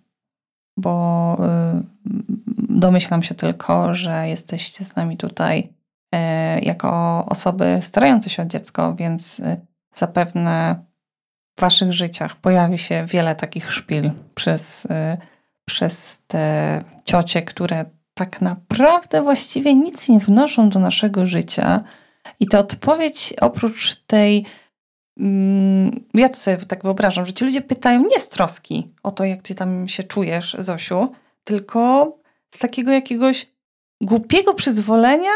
Bo 0.77 1.37
domyślam 2.69 3.23
się 3.23 3.35
tylko, 3.35 3.95
że 3.95 4.27
jesteście 4.27 4.83
z 4.83 4.95
nami 4.95 5.17
tutaj 5.17 5.69
y, 6.15 6.17
jako 6.61 7.23
osoby 7.29 7.79
starające 7.81 8.29
się 8.29 8.43
o 8.43 8.45
dziecko, 8.45 8.95
więc 8.95 9.39
y, 9.39 9.61
zapewne 9.93 10.85
w 11.57 11.61
waszych 11.61 11.93
życiach 11.93 12.35
pojawi 12.35 12.77
się 12.77 13.05
wiele 13.05 13.35
takich 13.35 13.71
szpil 13.71 14.11
przez, 14.35 14.87
przez 15.65 16.21
te 16.27 16.83
ciocie, 17.05 17.41
które 17.41 17.85
tak 18.13 18.41
naprawdę 18.41 19.21
właściwie 19.21 19.75
nic 19.75 20.09
nie 20.09 20.19
wnoszą 20.19 20.69
do 20.69 20.79
naszego 20.79 21.25
życia. 21.25 21.83
I 22.39 22.47
ta 22.47 22.59
odpowiedź 22.59 23.33
oprócz 23.41 23.95
tej 23.95 24.45
Mm, 25.19 26.05
ja 26.13 26.29
to 26.29 26.35
sobie 26.35 26.57
tak 26.57 26.83
wyobrażam, 26.83 27.25
że 27.25 27.33
ci 27.33 27.45
ludzie 27.45 27.61
pytają 27.61 28.03
nie 28.11 28.19
z 28.19 28.29
troski 28.29 28.87
o 29.03 29.11
to, 29.11 29.25
jak 29.25 29.41
ty 29.41 29.55
tam 29.55 29.87
się 29.87 30.03
czujesz, 30.03 30.55
Zosiu, 30.59 31.11
tylko 31.43 32.13
z 32.55 32.57
takiego 32.57 32.91
jakiegoś 32.91 33.53
głupiego 34.01 34.53
przyzwolenia, 34.53 35.31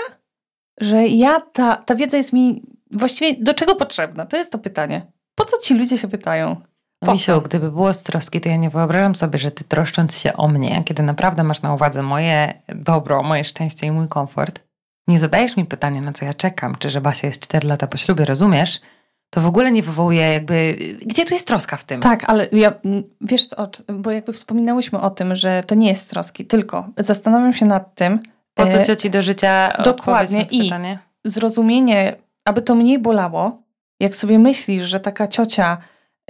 że 0.81 1.07
ja, 1.07 1.39
ta, 1.41 1.75
ta 1.75 1.95
wiedza 1.95 2.17
jest 2.17 2.33
mi 2.33 2.63
właściwie 2.91 3.43
do 3.43 3.53
czego 3.53 3.75
potrzebna? 3.75 4.25
To 4.25 4.37
jest 4.37 4.51
to 4.51 4.59
pytanie. 4.59 5.11
Po 5.35 5.45
co 5.45 5.57
ci 5.57 5.73
ludzie 5.73 5.97
się 5.97 6.07
pytają? 6.07 6.61
Po 6.99 7.13
Misiu, 7.13 7.41
gdyby 7.41 7.71
było 7.71 7.93
z 7.93 8.03
troski, 8.03 8.41
to 8.41 8.49
ja 8.49 8.57
nie 8.57 8.69
wyobrażam 8.69 9.15
sobie, 9.15 9.39
że 9.39 9.51
ty 9.51 9.63
troszcząc 9.63 10.17
się 10.17 10.33
o 10.33 10.47
mnie, 10.47 10.83
kiedy 10.85 11.03
naprawdę 11.03 11.43
masz 11.43 11.61
na 11.61 11.73
uwadze 11.73 12.03
moje 12.03 12.61
dobro, 12.75 13.23
moje 13.23 13.43
szczęście 13.43 13.87
i 13.87 13.91
mój 13.91 14.07
komfort, 14.07 14.59
nie 15.07 15.19
zadajesz 15.19 15.57
mi 15.57 15.65
pytania, 15.65 16.01
na 16.01 16.13
co 16.13 16.25
ja 16.25 16.33
czekam, 16.33 16.75
czy 16.79 16.89
że 16.89 17.01
Basia 17.01 17.27
jest 17.27 17.41
4 17.41 17.67
lata 17.67 17.87
po 17.87 17.97
ślubie, 17.97 18.25
rozumiesz? 18.25 18.81
To 19.29 19.41
w 19.41 19.45
ogóle 19.45 19.71
nie 19.71 19.83
wywołuje 19.83 20.21
jakby, 20.21 20.77
gdzie 21.05 21.25
tu 21.25 21.33
jest 21.33 21.47
troska 21.47 21.77
w 21.77 21.85
tym? 21.85 22.01
Tak, 22.01 22.29
ale 22.29 22.47
ja, 22.51 22.73
wiesz 23.21 23.45
co, 23.45 23.69
bo 23.93 24.11
jakby 24.11 24.33
wspominałyśmy 24.33 25.01
o 25.01 25.09
tym, 25.09 25.35
że 25.35 25.63
to 25.67 25.75
nie 25.75 25.89
jest 25.89 26.09
troski, 26.09 26.45
tylko 26.45 26.89
zastanawiam 26.97 27.53
się 27.53 27.65
nad 27.65 27.95
tym. 27.95 28.19
Po 28.53 28.65
co 28.65 28.77
e, 28.77 28.85
cioci 28.85 29.09
do 29.09 29.21
życia 29.21 29.77
Dokładnie 29.83 30.47
i 30.51 30.71
zrozumienie, 31.25 32.15
aby 32.45 32.61
to 32.61 32.75
mniej 32.75 32.99
bolało, 32.99 33.61
jak 33.99 34.15
sobie 34.15 34.39
myślisz, 34.39 34.83
że 34.83 34.99
taka 34.99 35.27
ciocia, 35.27 35.77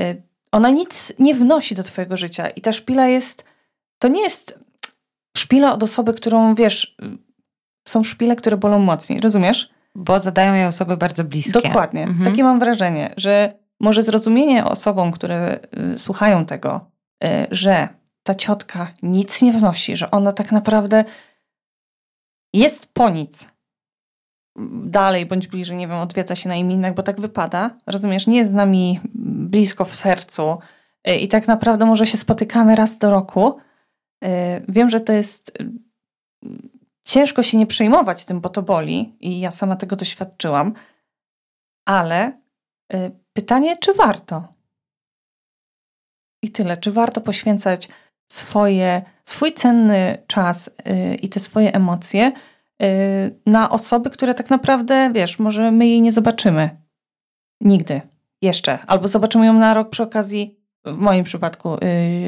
e, 0.02 0.16
ona 0.52 0.70
nic 0.70 1.14
nie 1.20 1.34
wnosi 1.34 1.76
do 1.76 1.84
twojego 1.84 2.18
życia 2.18 2.50
i 2.50 2.62
ta 2.62 2.74
szpila 2.74 3.08
jest, 3.08 3.44
to 4.00 4.08
nie 4.08 4.22
jest 4.22 4.60
szpila 5.38 5.74
od 5.74 5.84
osoby, 5.84 6.14
którą 6.14 6.56
wiesz, 6.56 6.98
są 7.88 8.04
szpile, 8.04 8.36
które 8.36 8.58
bolą 8.58 8.80
mocniej, 8.80 9.20
rozumiesz? 9.20 9.70
Bo 10.00 10.20
zadają 10.20 10.54
je 10.54 10.68
osoby 10.68 10.98
bardzo 10.98 11.24
bliskie. 11.24 11.62
Dokładnie. 11.62 12.04
Mhm. 12.04 12.32
Takie 12.32 12.44
mam 12.44 12.60
wrażenie, 12.60 13.14
że 13.18 13.54
może 13.80 14.04
zrozumienie 14.04 14.66
osobom, 14.66 15.12
które 15.12 15.60
y, 15.96 16.00
słuchają 16.00 16.46
tego, 16.46 16.92
y, 17.24 17.28
że 17.52 17.88
ta 18.24 18.36
ciotka 18.36 18.94
nic 19.04 19.42
nie 19.42 19.52
wnosi, 19.52 19.98
że 19.98 20.12
ona 20.12 20.32
tak 20.32 20.52
naprawdę 20.52 21.06
jest 22.54 22.86
po 22.94 23.10
nic. 23.10 23.48
Dalej 24.84 25.26
bądź 25.26 25.48
bliżej, 25.48 25.78
nie 25.78 25.88
wiem, 25.88 25.98
odwiedza 25.98 26.36
się 26.36 26.50
na 26.50 26.56
imieninach, 26.56 26.94
bo 26.94 27.04
tak 27.04 27.22
wypada. 27.22 27.78
Rozumiesz, 27.88 28.28
nie 28.28 28.38
jest 28.38 28.52
z 28.52 28.54
nami 28.54 29.00
blisko 29.50 29.86
w 29.86 29.96
sercu 29.96 30.58
y, 31.08 31.16
i 31.16 31.28
tak 31.28 31.48
naprawdę 31.48 31.86
może 31.86 32.06
się 32.06 32.18
spotykamy 32.18 32.76
raz 32.76 32.98
do 32.98 33.12
roku. 33.12 33.58
Wiem, 34.68 34.90
że 34.90 35.00
to 35.00 35.14
jest 35.14 35.52
ciężko 37.08 37.44
się 37.44 37.58
nie 37.58 37.68
przejmować 37.68 38.26
tym, 38.26 38.42
bo 38.42 38.50
to 38.50 38.62
boli 38.62 39.16
i 39.20 39.40
ja 39.40 39.52
sama 39.52 39.76
tego 39.76 39.96
doświadczyłam, 39.96 40.74
ale 41.86 42.42
y, 42.94 43.12
pytanie, 43.34 43.78
czy 43.78 43.94
warto? 43.94 44.54
I 46.44 46.52
tyle, 46.52 46.78
czy 46.78 46.92
warto 46.92 47.22
poświęcać 47.22 47.90
swoje, 48.32 49.02
swój 49.26 49.54
cenny 49.54 50.24
czas 50.28 50.68
y, 50.68 51.16
i 51.16 51.30
te 51.30 51.40
swoje 51.40 51.74
emocje 51.74 52.32
y, 52.82 53.40
na 53.46 53.70
osoby, 53.70 54.10
które 54.10 54.34
tak 54.34 54.50
naprawdę, 54.50 55.12
wiesz, 55.14 55.40
może 55.40 55.72
my 55.72 55.88
jej 55.88 56.02
nie 56.02 56.12
zobaczymy 56.12 56.70
nigdy 57.62 58.02
jeszcze, 58.42 58.80
albo 58.88 59.08
zobaczymy 59.08 59.46
ją 59.46 59.54
na 59.54 59.74
rok 59.74 59.90
przy 59.90 60.04
okazji, 60.04 60.60
w 60.86 60.98
moim 60.98 61.24
przypadku, 61.24 61.78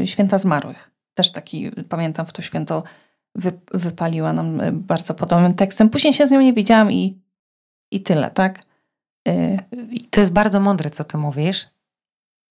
święta 0.05 0.37
zmarłych. 0.37 0.91
Też 1.13 1.31
taki, 1.31 1.71
pamiętam 1.89 2.25
w 2.25 2.33
to 2.33 2.41
święto 2.41 2.83
wypaliła 3.73 4.33
nam 4.33 4.61
e, 4.61 4.71
bardzo 4.71 5.13
podobnym 5.13 5.53
tekstem. 5.53 5.89
Później 5.89 6.13
się 6.13 6.27
z 6.27 6.31
nią 6.31 6.41
nie 6.41 6.53
widziałam 6.53 6.91
i, 6.91 7.21
i 7.91 8.01
tyle, 8.03 8.31
tak? 8.31 8.63
Y 9.27 9.57
to 10.09 10.19
jest 10.19 10.33
bardzo 10.33 10.59
mądre, 10.59 10.89
co 10.89 11.03
ty 11.03 11.17
mówisz, 11.17 11.67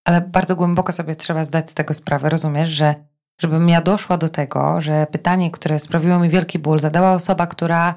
ale 0.04 0.20
bardzo 0.20 0.56
głęboko 0.56 0.92
sobie 0.92 1.14
trzeba 1.14 1.44
zdać 1.44 1.70
z 1.70 1.74
tego 1.74 1.94
sprawę. 1.94 2.30
Rozumiesz, 2.30 2.70
że 2.70 2.94
żebym 3.40 3.68
ja 3.68 3.82
doszła 3.82 4.16
do 4.16 4.28
tego, 4.28 4.80
że 4.80 5.06
pytanie, 5.06 5.50
które 5.50 5.78
sprawiło 5.78 6.18
mi 6.18 6.28
wielki 6.28 6.58
ból, 6.58 6.78
zadała 6.78 7.12
osoba, 7.12 7.46
która 7.46 7.94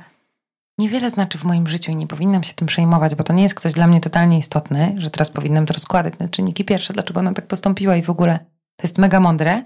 niewiele 0.78 1.10
znaczy 1.10 1.38
w 1.38 1.44
moim 1.44 1.68
życiu 1.68 1.92
i 1.92 1.96
nie 1.96 2.08
powinnam 2.08 2.44
się 2.44 2.54
tym 2.54 2.68
przejmować, 2.68 3.16
bo 3.16 3.24
to 3.24 3.34
nie 3.34 3.44
jest 3.44 3.56
ktoś 3.56 3.74
dla 3.74 3.88
mnie 3.88 4.02
totalnie 4.02 4.38
istotny, 4.38 4.96
że 4.98 5.10
teraz 5.10 5.32
powinnam 5.32 5.66
to 5.66 5.74
rozkładać 5.74 6.14
na 6.20 6.28
czynniki 6.28 6.66
pierwsze, 6.66 6.94
dlaczego 6.94 7.20
ona 7.20 7.34
tak 7.34 7.48
postąpiła 7.48 7.96
i 7.96 8.04
w 8.04 8.10
ogóle 8.10 8.40
to 8.76 8.84
jest 8.84 8.98
mega 8.98 9.20
mądre 9.20 9.64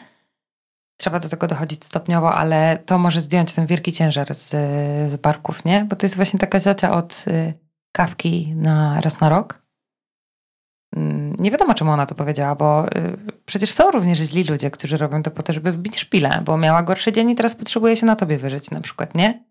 trzeba 0.97 1.19
do 1.19 1.29
tego 1.29 1.47
dochodzić 1.47 1.85
stopniowo, 1.85 2.33
ale 2.33 2.79
to 2.85 2.97
może 2.97 3.21
zdjąć 3.21 3.53
ten 3.53 3.65
wielki 3.65 3.91
ciężar 3.91 4.35
z, 4.35 4.49
z 5.11 5.17
barków, 5.17 5.65
nie? 5.65 5.85
Bo 5.85 5.95
to 5.95 6.05
jest 6.05 6.15
właśnie 6.15 6.39
taka 6.39 6.59
ciocia 6.59 6.93
od 6.93 7.25
y, 7.27 7.53
kawki 7.91 8.53
na 8.55 9.01
raz 9.01 9.19
na 9.19 9.29
rok. 9.29 9.61
Mm, 10.95 11.35
nie 11.39 11.51
wiadomo, 11.51 11.73
czemu 11.73 11.91
ona 11.91 12.05
to 12.05 12.15
powiedziała, 12.15 12.55
bo 12.55 12.87
y, 12.87 13.17
przecież 13.45 13.71
są 13.71 13.91
również 13.91 14.19
źli 14.19 14.43
ludzie, 14.43 14.71
którzy 14.71 14.97
robią 14.97 15.23
to 15.23 15.31
po 15.31 15.43
to, 15.43 15.53
żeby 15.53 15.71
wbić 15.71 15.99
szpilę, 15.99 16.41
bo 16.45 16.57
miała 16.57 16.83
gorszy 16.83 17.11
dzień 17.11 17.29
i 17.29 17.35
teraz 17.35 17.55
potrzebuje 17.55 17.95
się 17.95 18.05
na 18.05 18.15
tobie 18.15 18.37
wyżyć 18.37 18.71
na 18.71 18.81
przykład, 18.81 19.15
nie? 19.15 19.43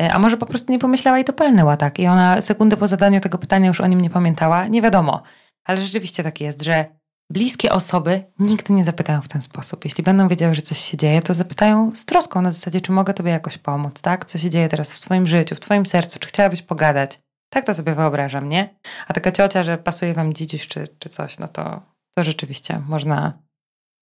Y, 0.00 0.12
a 0.12 0.18
może 0.18 0.36
po 0.36 0.46
prostu 0.46 0.72
nie 0.72 0.78
pomyślała 0.78 1.18
i 1.18 1.24
to 1.24 1.32
palnęła 1.32 1.76
tak. 1.76 1.98
I 1.98 2.06
ona 2.06 2.40
sekundę 2.40 2.76
po 2.76 2.88
zadaniu 2.88 3.20
tego 3.20 3.38
pytania 3.38 3.68
już 3.68 3.80
o 3.80 3.86
nim 3.86 4.00
nie 4.00 4.10
pamiętała. 4.10 4.66
Nie 4.66 4.82
wiadomo. 4.82 5.22
Ale 5.64 5.80
rzeczywiście 5.80 6.22
tak 6.22 6.40
jest, 6.40 6.62
że 6.62 7.01
bliskie 7.32 7.72
osoby 7.72 8.24
nigdy 8.38 8.72
nie 8.72 8.84
zapytają 8.84 9.22
w 9.22 9.28
ten 9.28 9.42
sposób. 9.42 9.84
Jeśli 9.84 10.04
będą 10.04 10.28
wiedziały, 10.28 10.54
że 10.54 10.62
coś 10.62 10.78
się 10.78 10.96
dzieje, 10.96 11.22
to 11.22 11.34
zapytają 11.34 11.94
z 11.94 12.04
troską 12.04 12.42
na 12.42 12.50
zasadzie, 12.50 12.80
czy 12.80 12.92
mogę 12.92 13.14
Tobie 13.14 13.30
jakoś 13.30 13.58
pomóc, 13.58 14.02
tak? 14.02 14.24
Co 14.24 14.38
się 14.38 14.50
dzieje 14.50 14.68
teraz 14.68 14.96
w 14.96 15.00
Twoim 15.00 15.26
życiu, 15.26 15.54
w 15.54 15.60
Twoim 15.60 15.86
sercu, 15.86 16.18
czy 16.18 16.28
chciałabyś 16.28 16.62
pogadać? 16.62 17.20
Tak 17.52 17.66
to 17.66 17.74
sobie 17.74 17.94
wyobrażam, 17.94 18.48
nie? 18.48 18.74
A 19.08 19.14
taka 19.14 19.32
ciocia, 19.32 19.62
że 19.62 19.78
pasuje 19.78 20.14
Wam 20.14 20.34
dzidziuś 20.34 20.66
czy, 20.66 20.88
czy 20.98 21.08
coś, 21.08 21.38
no 21.38 21.48
to, 21.48 21.82
to 22.18 22.24
rzeczywiście 22.24 22.82
można, 22.88 23.32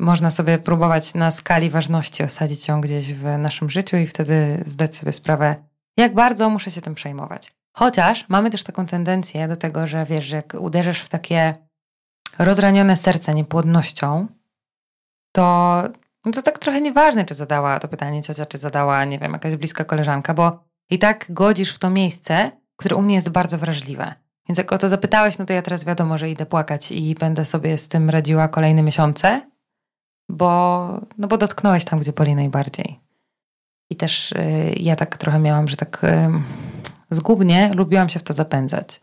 można 0.01 0.31
sobie 0.31 0.59
próbować 0.59 1.15
na 1.15 1.31
skali 1.31 1.71
ważności 1.71 2.23
osadzić 2.23 2.69
ją 2.69 2.81
gdzieś 2.81 3.13
w 3.13 3.25
naszym 3.39 3.71
życiu 3.71 3.97
i 3.97 4.07
wtedy 4.07 4.63
zdać 4.67 4.97
sobie 4.97 5.13
sprawę, 5.13 5.57
jak 5.97 6.15
bardzo 6.15 6.51
muszę 6.51 6.71
się 6.71 6.81
tym 6.81 6.95
przejmować. 6.95 7.53
Chociaż 7.77 8.29
mamy 8.29 8.51
też 8.51 8.65
taką 8.65 8.87
tendencję 8.87 9.49
do 9.49 9.57
tego, 9.57 9.87
że 9.87 10.05
wiesz, 10.05 10.31
jak 10.31 10.57
uderzysz 10.61 11.01
w 11.01 11.09
takie 11.09 11.55
rozranione 12.39 12.97
serce 12.97 13.35
niepłodnością, 13.35 14.27
to, 15.33 15.83
no 16.25 16.33
to 16.33 16.43
tak 16.43 16.59
trochę 16.59 16.81
nieważne, 16.81 17.25
czy 17.25 17.35
zadała 17.35 17.79
to 17.79 17.89
pytanie 17.89 18.23
ciocia, 18.23 18.47
czy 18.47 18.59
zadała, 18.59 19.05
nie 19.05 19.19
wiem, 19.19 19.33
jakaś 19.33 19.57
bliska 19.57 19.85
koleżanka, 19.85 20.35
bo 20.35 20.65
i 20.91 20.99
tak 20.99 21.27
godzisz 21.29 21.75
w 21.75 21.79
to 21.79 21.91
miejsce, 21.91 22.51
które 22.77 22.97
u 22.97 23.03
mnie 23.03 23.15
jest 23.15 23.29
bardzo 23.29 23.59
wrażliwe. 23.59 24.15
Więc 24.49 24.59
jak 24.59 24.73
o 24.73 24.79
to 24.79 24.89
zapytałeś, 24.89 25.39
no 25.39 25.47
to 25.47 25.53
ja 25.53 25.63
teraz 25.63 25.85
wiadomo, 25.85 26.19
że 26.19 26.31
idę 26.31 26.47
płakać 26.47 26.93
i 26.93 27.15
będę 27.15 27.45
sobie 27.45 27.79
z 27.79 27.89
tym 27.89 28.11
radziła 28.11 28.49
kolejne 28.49 28.83
miesiące, 28.83 29.51
bo, 30.29 30.89
no 31.19 31.29
bo 31.29 31.39
dotknąłeś 31.39 31.85
tam, 31.85 32.01
gdzie 32.01 32.13
boli 32.13 32.35
najbardziej. 32.35 33.01
I 33.91 33.97
też 33.97 34.33
y, 34.33 34.75
ja 34.77 34.97
tak 34.97 35.17
trochę 35.17 35.39
miałam, 35.39 35.69
że 35.69 35.77
tak 35.77 36.03
zgubnie 37.11 37.75
lubiłam 37.75 38.09
się 38.09 38.19
w 38.19 38.23
to 38.23 38.35
zapędzać. 38.35 39.01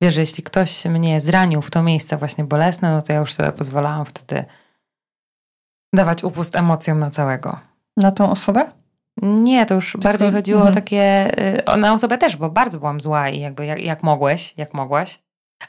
Wiesz, 0.00 0.14
że 0.14 0.20
jeśli 0.20 0.42
ktoś 0.42 0.84
mnie 0.84 1.20
zranił 1.20 1.62
w 1.62 1.70
to 1.70 1.82
miejsce 1.82 2.16
właśnie 2.16 2.44
bolesne, 2.44 2.92
no 2.92 3.02
to 3.02 3.12
ja 3.12 3.18
już 3.18 3.32
sobie 3.32 3.52
pozwalałam 3.52 4.04
wtedy 4.04 4.44
dawać 5.94 6.24
upust 6.24 6.56
emocjom 6.56 6.98
na 6.98 7.10
całego. 7.10 7.58
Na 7.96 8.10
tą 8.10 8.30
osobę? 8.30 8.70
Nie, 9.22 9.66
to 9.66 9.74
już 9.74 9.92
Tylko, 9.92 10.08
bardziej 10.08 10.32
chodziło 10.32 10.60
o 10.60 10.66
mhm. 10.66 10.74
takie, 10.74 11.32
y, 11.74 11.76
na 11.76 11.92
osobę 11.92 12.18
też, 12.18 12.36
bo 12.36 12.50
bardzo 12.50 12.78
byłam 12.78 13.00
zła 13.00 13.28
i 13.28 13.40
jakby 13.40 13.66
jak, 13.66 13.80
jak 13.80 14.02
mogłeś, 14.02 14.54
jak 14.56 14.74
mogłaś, 14.74 15.18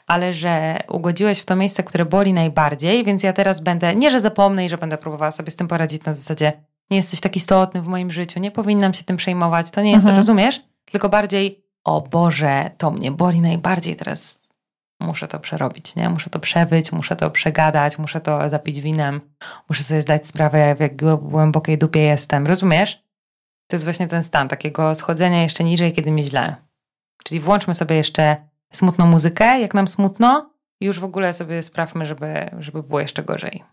ale 0.06 0.32
że 0.32 0.78
ugodziłeś 0.88 1.40
w 1.40 1.44
to 1.44 1.56
miejsce, 1.56 1.82
które 1.82 2.04
boli 2.04 2.32
najbardziej, 2.32 3.04
więc 3.04 3.22
ja 3.22 3.32
teraz 3.32 3.60
będę, 3.60 3.96
nie 3.96 4.10
że 4.10 4.20
zapomnę 4.20 4.64
i 4.64 4.68
że 4.68 4.78
będę 4.78 4.98
próbowała 4.98 5.30
sobie 5.30 5.50
z 5.50 5.56
tym 5.56 5.68
poradzić 5.68 6.04
na 6.04 6.14
zasadzie, 6.14 6.52
nie 6.90 6.96
jesteś 6.96 7.20
taki 7.20 7.38
istotny 7.38 7.82
w 7.82 7.86
moim 7.86 8.10
życiu, 8.10 8.40
nie 8.40 8.50
powinnam 8.50 8.94
się 8.94 9.04
tym 9.04 9.16
przejmować, 9.16 9.70
to 9.70 9.82
nie 9.82 9.92
jest, 9.92 10.04
mhm. 10.04 10.16
rozumiesz? 10.16 10.62
Tylko 10.84 11.08
bardziej 11.08 11.65
o 11.86 12.00
Boże, 12.00 12.70
to 12.78 12.90
mnie 12.90 13.10
boli 13.10 13.40
najbardziej 13.40 13.96
teraz. 13.96 14.46
Muszę 15.00 15.28
to 15.28 15.40
przerobić, 15.40 15.96
nie? 15.96 16.10
Muszę 16.10 16.30
to 16.30 16.38
przewyć, 16.38 16.92
muszę 16.92 17.16
to 17.16 17.30
przegadać, 17.30 17.98
muszę 17.98 18.20
to 18.20 18.50
zapić 18.50 18.80
winem, 18.80 19.20
muszę 19.68 19.82
sobie 19.82 20.02
zdać 20.02 20.26
sprawę, 20.28 20.74
w 20.74 20.80
jak 20.80 20.96
głębokiej 21.22 21.78
dupie 21.78 22.00
jestem. 22.00 22.46
Rozumiesz? 22.46 23.02
To 23.66 23.76
jest 23.76 23.84
właśnie 23.84 24.06
ten 24.06 24.22
stan 24.22 24.48
takiego 24.48 24.94
schodzenia 24.94 25.42
jeszcze 25.42 25.64
niżej, 25.64 25.92
kiedy 25.92 26.10
mi 26.10 26.22
źle. 26.22 26.56
Czyli 27.24 27.40
włączmy 27.40 27.74
sobie 27.74 27.96
jeszcze 27.96 28.36
smutną 28.72 29.06
muzykę, 29.06 29.60
jak 29.60 29.74
nam 29.74 29.88
smutno, 29.88 30.50
i 30.80 30.86
już 30.86 31.00
w 31.00 31.04
ogóle 31.04 31.32
sobie 31.32 31.62
sprawmy, 31.62 32.06
żeby, 32.06 32.50
żeby 32.58 32.82
było 32.82 33.00
jeszcze 33.00 33.22
gorzej. 33.22 33.64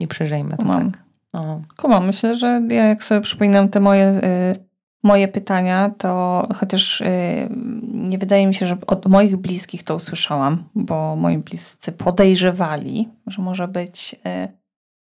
I 0.00 0.08
przeżyjmy 0.08 0.56
to 0.56 0.62
Kumam. 0.62 0.92
tak. 0.92 1.02
No. 1.32 1.62
Kumam, 1.76 2.06
myślę, 2.06 2.36
że 2.36 2.62
ja 2.68 2.84
jak 2.84 3.04
sobie 3.04 3.20
przypominam 3.20 3.68
te 3.68 3.80
moje, 3.80 4.08
y, 4.08 4.65
moje 5.06 5.28
pytania, 5.28 5.90
to 5.98 6.42
chociaż 6.56 7.00
y, 7.00 7.48
nie 7.92 8.18
wydaje 8.18 8.46
mi 8.46 8.54
się, 8.54 8.66
że 8.66 8.76
od 8.86 9.06
moich 9.06 9.36
bliskich 9.36 9.82
to 9.82 9.94
usłyszałam, 9.94 10.64
bo 10.74 11.16
moi 11.16 11.38
bliscy 11.38 11.92
podejrzewali, 11.92 13.08
że 13.26 13.42
może 13.42 13.68
być 13.68 14.14
y, 14.14 14.48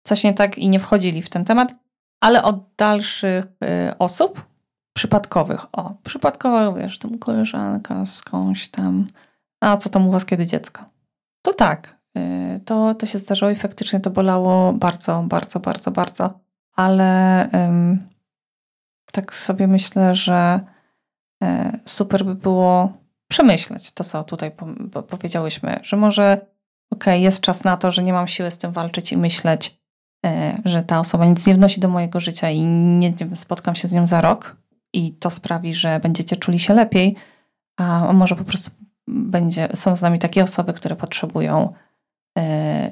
coś 0.04 0.24
nie 0.24 0.34
tak 0.34 0.58
i 0.58 0.70
nie 0.70 0.80
wchodzili 0.80 1.22
w 1.22 1.30
ten 1.30 1.46
temat, 1.46 1.74
ale 2.22 2.44
od 2.44 2.56
dalszych 2.78 3.46
y, 3.46 3.98
osób 3.98 4.46
przypadkowych, 4.94 5.66
o, 5.72 5.94
przypadkowo, 6.04 6.74
wiesz, 6.74 7.00
tam 7.00 7.18
koleżanka 7.18 8.06
skądś 8.06 8.68
tam, 8.68 9.08
a 9.62 9.78
co 9.78 9.90
tam 9.90 10.08
u 10.08 10.12
was 10.12 10.26
kiedy 10.26 10.46
dziecko? 10.46 10.86
To 11.42 11.54
tak, 11.54 12.00
to, 12.66 12.96
to 12.96 13.06
się 13.06 13.20
zdarzyło 13.20 13.52
i 13.52 13.56
faktycznie 13.56 14.00
to 14.00 14.10
bolało 14.10 14.74
bardzo, 14.74 15.24
bardzo, 15.28 15.60
bardzo, 15.60 15.92
bardzo, 15.92 16.40
ale 16.76 17.50
tak 19.12 19.36
sobie 19.36 19.68
myślę, 19.68 20.16
że 20.16 20.60
y, 21.44 21.48
super 21.86 22.26
by 22.26 22.36
było 22.36 22.94
przemyśleć 23.28 23.92
to, 23.92 24.04
co 24.04 24.24
tutaj 24.24 24.52
po, 24.52 24.66
po, 24.92 25.04
powiedziałyśmy, 25.04 25.80
że 25.84 25.98
może 25.98 26.34
okej, 26.92 27.14
okay, 27.14 27.20
jest 27.20 27.42
czas 27.42 27.64
na 27.64 27.78
to, 27.78 27.92
że 27.92 28.04
nie 28.04 28.14
mam 28.14 28.28
siły 28.28 28.52
z 28.52 28.58
tym 28.58 28.72
walczyć 28.72 29.12
i 29.12 29.18
myśleć, 29.18 29.80
y, 30.26 30.30
że 30.66 30.84
ta 30.84 31.00
osoba 31.00 31.26
nic 31.26 31.48
nie 31.48 31.56
wnosi 31.56 31.80
do 31.80 31.90
mojego 31.90 32.20
życia 32.20 32.50
i 32.50 32.66
nie, 32.66 33.14
spotkam 33.36 33.76
się 33.76 33.88
z 33.88 33.94
nią 33.94 34.08
za 34.08 34.22
rok 34.22 34.56
i 34.94 35.14
to 35.14 35.30
sprawi, 35.30 35.74
że 35.74 36.00
będziecie 36.00 36.38
czuli 36.38 36.60
się 36.60 36.74
lepiej, 36.74 37.16
a 37.78 38.14
może 38.14 38.36
po 38.36 38.44
prostu 38.44 38.72
będzie, 39.08 39.70
są 39.76 39.96
z 39.96 40.02
nami 40.02 40.20
takie 40.20 40.44
osoby, 40.44 40.74
które 40.74 40.96
potrzebują 40.96 41.74
yy, 42.36 42.44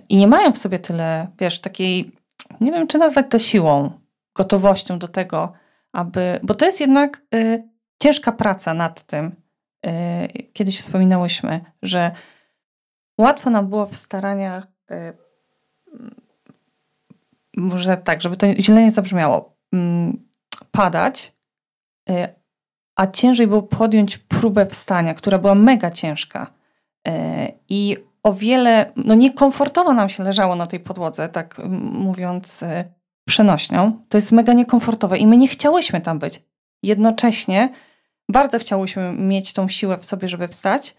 i 0.10 0.18
nie 0.18 0.28
mają 0.28 0.52
w 0.52 0.58
sobie 0.58 0.80
tyle, 0.80 1.28
wiesz, 1.40 1.62
takiej, 1.62 2.12
nie 2.62 2.72
wiem, 2.72 2.88
czy 2.88 2.98
nazwać 2.98 3.26
to 3.30 3.40
siłą, 3.40 3.92
gotowością 4.36 5.00
do 5.00 5.08
tego, 5.08 5.54
aby, 5.98 6.40
bo 6.44 6.56
to 6.56 6.66
jest 6.66 6.80
jednak 6.80 7.22
yy, 7.32 7.70
ciężka 8.04 8.32
praca 8.32 8.74
nad 8.74 9.04
tym. 9.04 9.36
Yy, 9.86 9.92
kiedyś 10.54 10.80
wspominałyśmy, 10.80 11.62
że 11.82 12.12
łatwo 13.20 13.50
nam 13.50 13.68
było 13.68 13.86
w 13.86 13.96
staraniach, 13.96 14.68
może 17.58 17.98
tak, 17.98 18.22
żeby 18.22 18.38
to 18.38 18.48
źle 18.60 18.84
nie 18.84 18.92
zabrzmiało, 18.92 19.58
mm, 19.74 20.28
padać, 20.72 21.34
a 22.96 23.08
ciężej 23.08 23.48
było 23.48 23.64
podjąć 23.64 24.18
próbę 24.18 24.66
wstania, 24.66 25.14
która 25.14 25.38
była 25.38 25.56
mega 25.56 25.92
ciężka. 25.92 26.54
E, 27.08 27.48
I 27.70 27.98
o 28.24 28.34
wiele, 28.34 28.92
no 28.96 29.16
niekomfortowo 29.16 29.94
nam 29.94 30.10
się 30.10 30.24
leżało 30.24 30.56
na 30.56 30.68
tej 30.68 30.80
podłodze, 30.80 31.30
tak 31.30 31.62
mówiąc 31.92 32.64
e, 32.64 32.84
przenośnią. 33.28 34.00
To 34.10 34.18
jest 34.18 34.32
mega 34.32 34.54
niekomfortowe 34.54 35.18
i 35.18 35.28
my 35.28 35.38
nie 35.38 35.48
chciałyśmy 35.48 36.02
tam 36.02 36.20
być. 36.20 36.44
Jednocześnie 36.84 37.70
bardzo 38.30 38.60
chciałyśmy 38.60 39.14
mieć 39.14 39.54
tą 39.54 39.68
siłę 39.70 39.98
w 39.98 40.06
sobie, 40.06 40.28
żeby 40.28 40.48
wstać, 40.48 40.96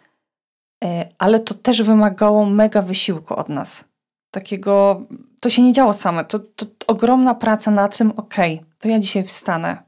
e, 0.84 1.08
ale 1.18 1.40
to 1.40 1.54
też 1.54 1.82
wymagało 1.82 2.46
mega 2.46 2.82
wysiłku 2.82 3.36
od 3.36 3.48
nas. 3.48 3.84
Takiego, 4.30 5.02
to 5.40 5.50
się 5.50 5.62
nie 5.62 5.72
działo 5.72 5.92
same. 5.92 6.24
To, 6.24 6.38
to 6.38 6.66
ogromna 6.86 7.34
praca 7.34 7.70
na 7.70 7.88
tym, 7.88 8.10
okej, 8.10 8.54
okay, 8.54 8.66
to 8.78 8.88
ja 8.88 8.98
dzisiaj 8.98 9.24
wstanę 9.24 9.82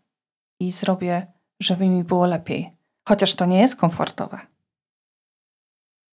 i 0.61 0.73
zrobię 0.73 1.27
żeby 1.61 1.89
mi 1.89 2.05
było 2.05 2.27
lepiej. 2.27 2.77
Chociaż 3.09 3.35
to 3.35 3.47
nie 3.47 3.61
jest 3.61 3.77
komfortowe. 3.77 4.41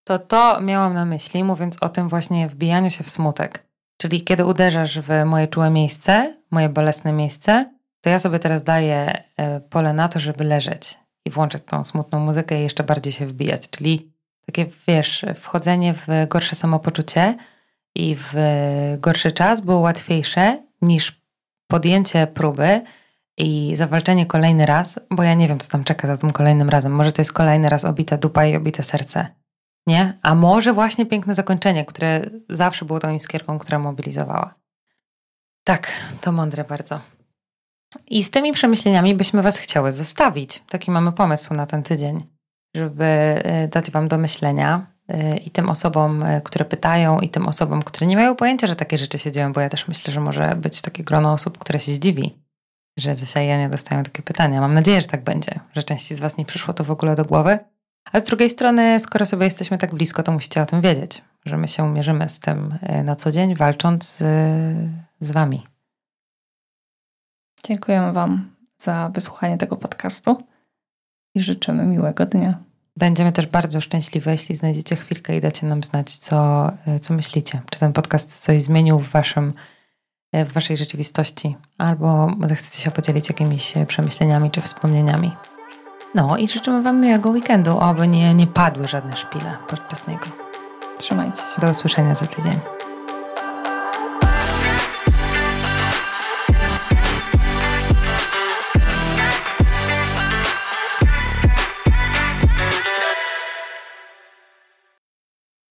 To 0.03 0.19
to 0.19 0.61
miałam 0.61 0.93
na 0.93 1.05
myśli, 1.05 1.43
mówiąc 1.43 1.77
o 1.81 1.89
tym 1.89 2.09
właśnie 2.09 2.47
wbijaniu 2.47 2.89
się 2.89 3.03
w 3.03 3.09
smutek. 3.09 3.66
Czyli 3.97 4.23
kiedy 4.23 4.45
uderzasz 4.45 4.99
w 4.99 5.09
moje 5.25 5.47
czułe 5.47 5.69
miejsce, 5.69 6.37
moje 6.51 6.69
bolesne 6.69 7.13
miejsce, 7.13 7.71
to 8.01 8.09
ja 8.09 8.19
sobie 8.19 8.39
teraz 8.39 8.63
daję 8.63 9.23
e, 9.37 9.59
pole 9.59 9.93
na 9.93 10.07
to, 10.07 10.19
żeby 10.19 10.43
leżeć 10.43 10.99
i 11.25 11.29
włączyć 11.29 11.63
tą 11.65 11.83
smutną 11.83 12.19
muzykę 12.19 12.59
i 12.59 12.63
jeszcze 12.63 12.83
bardziej 12.83 13.13
się 13.13 13.25
wbijać. 13.25 13.69
Czyli 13.69 14.11
takie, 14.45 14.65
wiesz, 14.87 15.25
wchodzenie 15.35 15.93
w 15.93 16.07
gorsze 16.29 16.55
samopoczucie 16.55 17.35
i 17.95 18.15
w 18.19 18.33
gorszy 18.99 19.31
czas 19.31 19.61
było 19.61 19.79
łatwiejsze 19.79 20.63
niż 20.81 21.21
podjęcie 21.67 22.27
próby 22.27 22.81
i 23.37 23.75
zawalczenie 23.75 24.25
kolejny 24.25 24.65
raz, 24.65 24.99
bo 25.11 25.23
ja 25.23 25.33
nie 25.33 25.47
wiem, 25.47 25.59
co 25.59 25.69
tam 25.69 25.83
czeka 25.83 26.07
za 26.07 26.17
tym 26.17 26.31
kolejnym 26.31 26.69
razem. 26.69 26.91
Może 26.91 27.11
to 27.11 27.21
jest 27.21 27.33
kolejny 27.33 27.69
raz 27.69 27.85
obita 27.85 28.17
dupa 28.17 28.45
i 28.45 28.55
obite 28.55 28.83
serce. 28.83 29.27
Nie? 29.87 30.17
A 30.21 30.35
może 30.35 30.73
właśnie 30.73 31.05
piękne 31.05 31.35
zakończenie, 31.35 31.85
które 31.85 32.21
zawsze 32.49 32.85
było 32.85 32.99
tą 32.99 33.13
iskierką, 33.13 33.59
która 33.59 33.79
mobilizowała. 33.79 34.53
Tak, 35.63 35.91
to 36.21 36.31
mądre 36.31 36.63
bardzo. 36.63 36.99
I 38.07 38.23
z 38.23 38.31
tymi 38.31 38.53
przemyśleniami 38.53 39.15
byśmy 39.15 39.41
Was 39.41 39.57
chciały 39.57 39.91
zostawić. 39.91 40.63
Taki 40.69 40.91
mamy 40.91 41.11
pomysł 41.11 41.53
na 41.53 41.65
ten 41.65 41.83
tydzień, 41.83 42.17
żeby 42.75 43.05
e, 43.05 43.67
dać 43.67 43.91
Wam 43.91 44.07
do 44.07 44.17
myślenia 44.17 44.87
e, 45.07 45.37
i 45.37 45.49
tym 45.49 45.69
osobom, 45.69 46.23
e, 46.23 46.41
które 46.41 46.65
pytają, 46.65 47.19
i 47.19 47.29
tym 47.29 47.47
osobom, 47.47 47.83
które 47.83 48.07
nie 48.07 48.15
mają 48.15 48.35
pojęcia, 48.35 48.67
że 48.67 48.75
takie 48.75 48.97
rzeczy 48.97 49.19
się 49.19 49.31
dzieją, 49.31 49.53
bo 49.53 49.61
ja 49.61 49.69
też 49.69 49.87
myślę, 49.87 50.13
że 50.13 50.19
może 50.19 50.55
być 50.55 50.81
takie 50.81 51.03
grono 51.03 51.33
osób, 51.33 51.57
które 51.57 51.79
się 51.79 51.91
zdziwi 51.91 52.47
że 52.97 53.15
Zosia 53.15 53.43
i 53.43 53.47
Jania 53.47 53.69
dostają 53.69 54.03
takie 54.03 54.23
pytania. 54.23 54.61
Mam 54.61 54.73
nadzieję, 54.73 55.01
że 55.01 55.07
tak 55.07 55.23
będzie, 55.23 55.59
że 55.75 55.83
części 55.83 56.15
z 56.15 56.19
Was 56.19 56.37
nie 56.37 56.45
przyszło 56.45 56.73
to 56.73 56.83
w 56.83 56.91
ogóle 56.91 57.15
do 57.15 57.25
głowy. 57.25 57.59
A 58.11 58.19
z 58.19 58.23
drugiej 58.23 58.49
strony, 58.49 58.99
skoro 58.99 59.25
sobie 59.25 59.43
jesteśmy 59.43 59.77
tak 59.77 59.95
blisko, 59.95 60.23
to 60.23 60.31
musicie 60.31 60.61
o 60.61 60.65
tym 60.65 60.81
wiedzieć, 60.81 61.21
że 61.45 61.57
my 61.57 61.67
się 61.67 61.93
mierzymy 61.93 62.29
z 62.29 62.39
tym 62.39 62.77
e, 62.81 63.03
na 63.03 63.15
co 63.15 63.31
dzień, 63.31 63.55
walcząc 63.55 64.17
z, 64.17 64.23
z 65.19 65.31
Wami. 65.31 65.63
Dziękujemy 67.63 68.13
Wam 68.13 68.55
za 68.77 69.11
wysłuchanie 69.13 69.57
tego 69.57 69.77
podcastu 69.77 70.43
i 71.35 71.41
życzymy 71.41 71.83
miłego 71.83 72.25
dnia. 72.25 72.57
Będziemy 72.97 73.31
też 73.31 73.47
bardzo 73.47 73.81
szczęśliwe, 73.81 74.31
jeśli 74.31 74.55
znajdziecie 74.55 74.95
chwilkę 74.95 75.37
i 75.37 75.41
dacie 75.41 75.67
nam 75.67 75.83
znać, 75.83 76.17
co, 76.17 76.69
e, 76.85 76.99
co 76.99 77.13
myślicie. 77.13 77.61
Czy 77.71 77.79
ten 77.79 77.93
podcast 77.93 78.39
coś 78.39 78.63
zmienił 78.63 78.99
w 78.99 79.09
Waszym 79.09 79.53
E, 80.31 80.45
w 80.45 80.53
waszej 80.53 80.77
rzeczywistości, 80.77 81.55
albo 81.77 82.31
zechcecie 82.43 82.83
się 82.83 82.91
podzielić 82.91 83.29
jakimiś 83.29 83.73
przemyśleniami 83.87 84.51
czy 84.51 84.61
wspomnieniami. 84.61 85.31
No 86.15 86.37
i 86.37 86.47
życzymy 86.47 86.81
wam 86.81 87.01
miłego 87.01 87.29
weekendu, 87.29 87.79
oby 87.79 88.07
nie, 88.07 88.33
nie 88.33 88.47
padły 88.47 88.87
żadne 88.87 89.15
szpile 89.15 89.57
podczas 89.67 90.07
niego. 90.07 90.25
Trzymajcie 90.97 91.41
się. 91.41 91.61
Do 91.61 91.69
usłyszenia 91.69 92.15
za 92.15 92.27
tydzień. 92.27 92.59